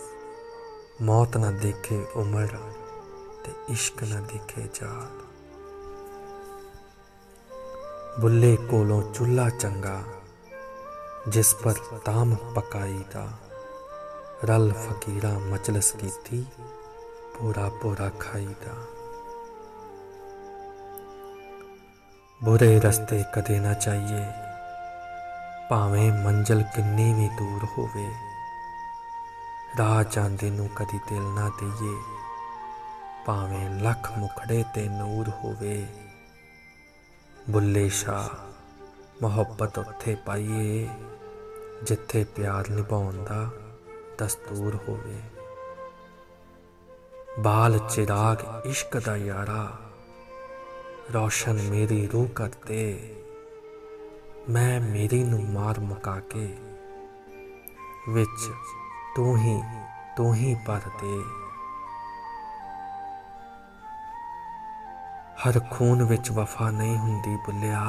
[1.03, 2.47] ਮੌਤ ਨਾ ਦੇਖੇ ਉਮਰ
[3.45, 5.21] ਤੇ ਇਸ਼ਕ ਨਾ ਦੇਖੇ ਜਾਲ।
[8.21, 10.03] ਬੁੱਲੇ ਕੋਲੋਂ ਚੁੱਲਾ ਚੰਗਾ,
[11.29, 13.29] ਜਿਸ ਪਰ ਤਾਮ ਪਕਾਈ ਦਾ
[14.45, 16.47] ਰਲ ਫਕੀਰਾ ਮਜਲਸ ਕੀਤੀ
[17.43, 18.73] ਪੂਰਾ ਪੂਰਾ ਖਾਈਦਾ
[22.45, 24.27] ਬੁਰੇ ਰਸਤੇ ਕਦੇ ਨਾ ਚਾਹੀਏ
[25.71, 28.07] ਭਾਵੇਂ ਮੰਜ਼ਲ ਕਿੰਨੀ ਵੀ ਦੂਰ ਹੋਵੇ।
[29.79, 31.97] ਰਾਹ ਜਾਂਦੇ ਨੂੰ ਕਦੀ ਦਿਲ ਨਾ ਦਈਏ,
[33.27, 35.87] ਭਾਵੇਂ ਲੱਖ ਮੁਖੜੇ ਤੇ ਨੂਰ ਹੋਵੇ।
[37.51, 38.29] ਬੁੱਲੇ ਸ਼ਾ
[39.23, 40.89] ਮੁਹੱਬਤ ਉੱਥੇ ਪਾਈਏ,
[41.83, 43.49] ਜਿੱਥੇ ਪਿਆਰ ਨਿਭਾਉਣ ਦਾ
[44.19, 45.21] ਦਸਤੂਰ ਹੋਵੇ।
[47.41, 49.79] ਬਾਲ ਚਿਰਾਗ ਇਸ਼ਕ ਦਾ ਯਾਰਾ,
[51.15, 53.17] ਰੌਸ਼ਨ ਮੇਰੀ ਰੂਹ ਕਰਤੇ
[54.51, 56.59] ਮੈਂ ਮੇਰੀ ਨੂੰ ਮਾਰ ਮੁਕਾ ਕੇ,
[58.09, 58.51] ਵਿੱਚ
[59.17, 59.63] ਤੂੰ ਹੀ
[60.17, 61.23] ਤੂੰ ਹੀ ਭਰ ਦੇ
[65.39, 67.83] ਹਰ ਖੂਨ ਵਿੱਚ ਵਫਾ ਨਹੀਂ ਹੁੰਦੀ ਬੁੱਲਿਆ,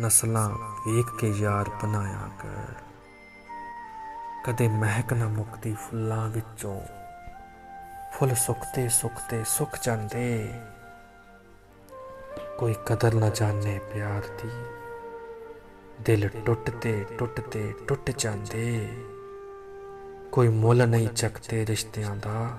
[0.00, 2.74] ਨਸਲਾਂ ਵੇਖ ਕੇ ਯਾਰ ਬਣਾਇਆ ਕਰ।
[4.44, 7.01] ਕਦੇ ਮਹਿਕ ਨਾ ਮੁਕਦੀ ਫੁੱਲਾਂ ਵਿੱਚੋਂ।
[8.12, 10.50] ਫੁੱਲ ਸੁੱਕਦੇ ਸੁੱਕਦੇ ਸੁੱਕ ਜਾਂਦੇ।
[12.58, 14.50] ਕੋਈ ਕਦਰ ਨਾ ਜਾਣੇ ਪਿਆਰ ਦੀ।
[16.00, 18.88] ਦਿਲ ਟੁੱਟਦੇ ਟੁੱਟਦੇ ਟੁੱਟ ਜਾਂਦੇ।
[20.32, 22.58] ਕੋਈ ਮੁੱਲ ਨਹੀਂ ਚੱਕਦੇ ਰਿਸ਼ਤਿਆਂ ਦਾ।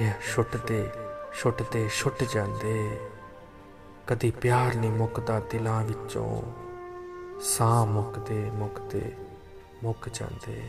[0.00, 0.90] ਇਹ ਛੁੱਟਦੇ
[1.34, 3.00] ਛੁੱਟਦੇ ਛੁੱਟ ਜਾਂਦੇ।
[4.06, 6.42] ਕਦੀ ਪਿਆਰ ਨਹੀਂ ਮੁੱਕਦਾ ਦਿਲਾਂ ਵਿੱਚੋਂ।
[7.40, 9.16] ਸਾਹ ਮੁੱਕਦੇ ਮੁੱਕਦੇ
[9.82, 10.62] ਮੁੱਕ ਜਾਂਦੇ।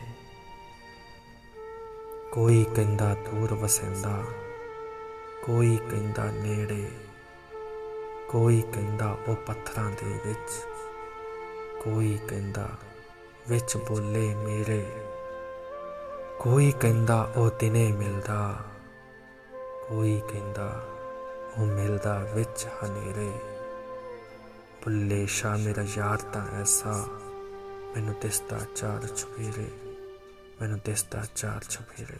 [2.32, 4.24] ਕੋਈ ਕਹਿੰਦਾ ਦੂਰ ਵਸੈਂਦਾ,
[5.42, 6.90] ਕੋਈ ਕਹਿੰਦਾ ਨੇੜੇ,
[8.28, 10.52] ਕੋਈ ਕਹਿੰਦਾ ਉਹ ਪੱਥਰਾਂ ਦੇ ਵਿੱਚ,
[11.84, 12.68] ਕੋਈ ਕਹਿੰਦਾ
[13.48, 14.86] ਵਿੱਚ ਬੋਲੇ ਮੇਰੇ,
[16.38, 18.58] ਕੋਈ ਕਹਿੰਦਾ ਉਹ ਦਿਨੇ ਮਿਲਦਾ,
[19.88, 20.86] ਕੋਈ ਕਹਿੰਦਾ
[21.58, 23.32] ਉਹ ਮਿਲਦਾ ਵਿੱਚ ਹਨੇਰੇ।
[24.84, 27.06] ਬੁੱਲੇ ਸ਼ਾ ਮੇਰਾ ਯਾਰ ਤਾਂ ਐਸਾ,
[27.96, 29.70] ਮੈਨੂੰ ਦਿਸਦਾ ਚਾਰ ਚੁਫੇਰੇ।
[30.60, 32.16] ਮੈਨੂੰ ਦਿਸਦਾ ਚਾਰ ਚੁਫੇਰੇ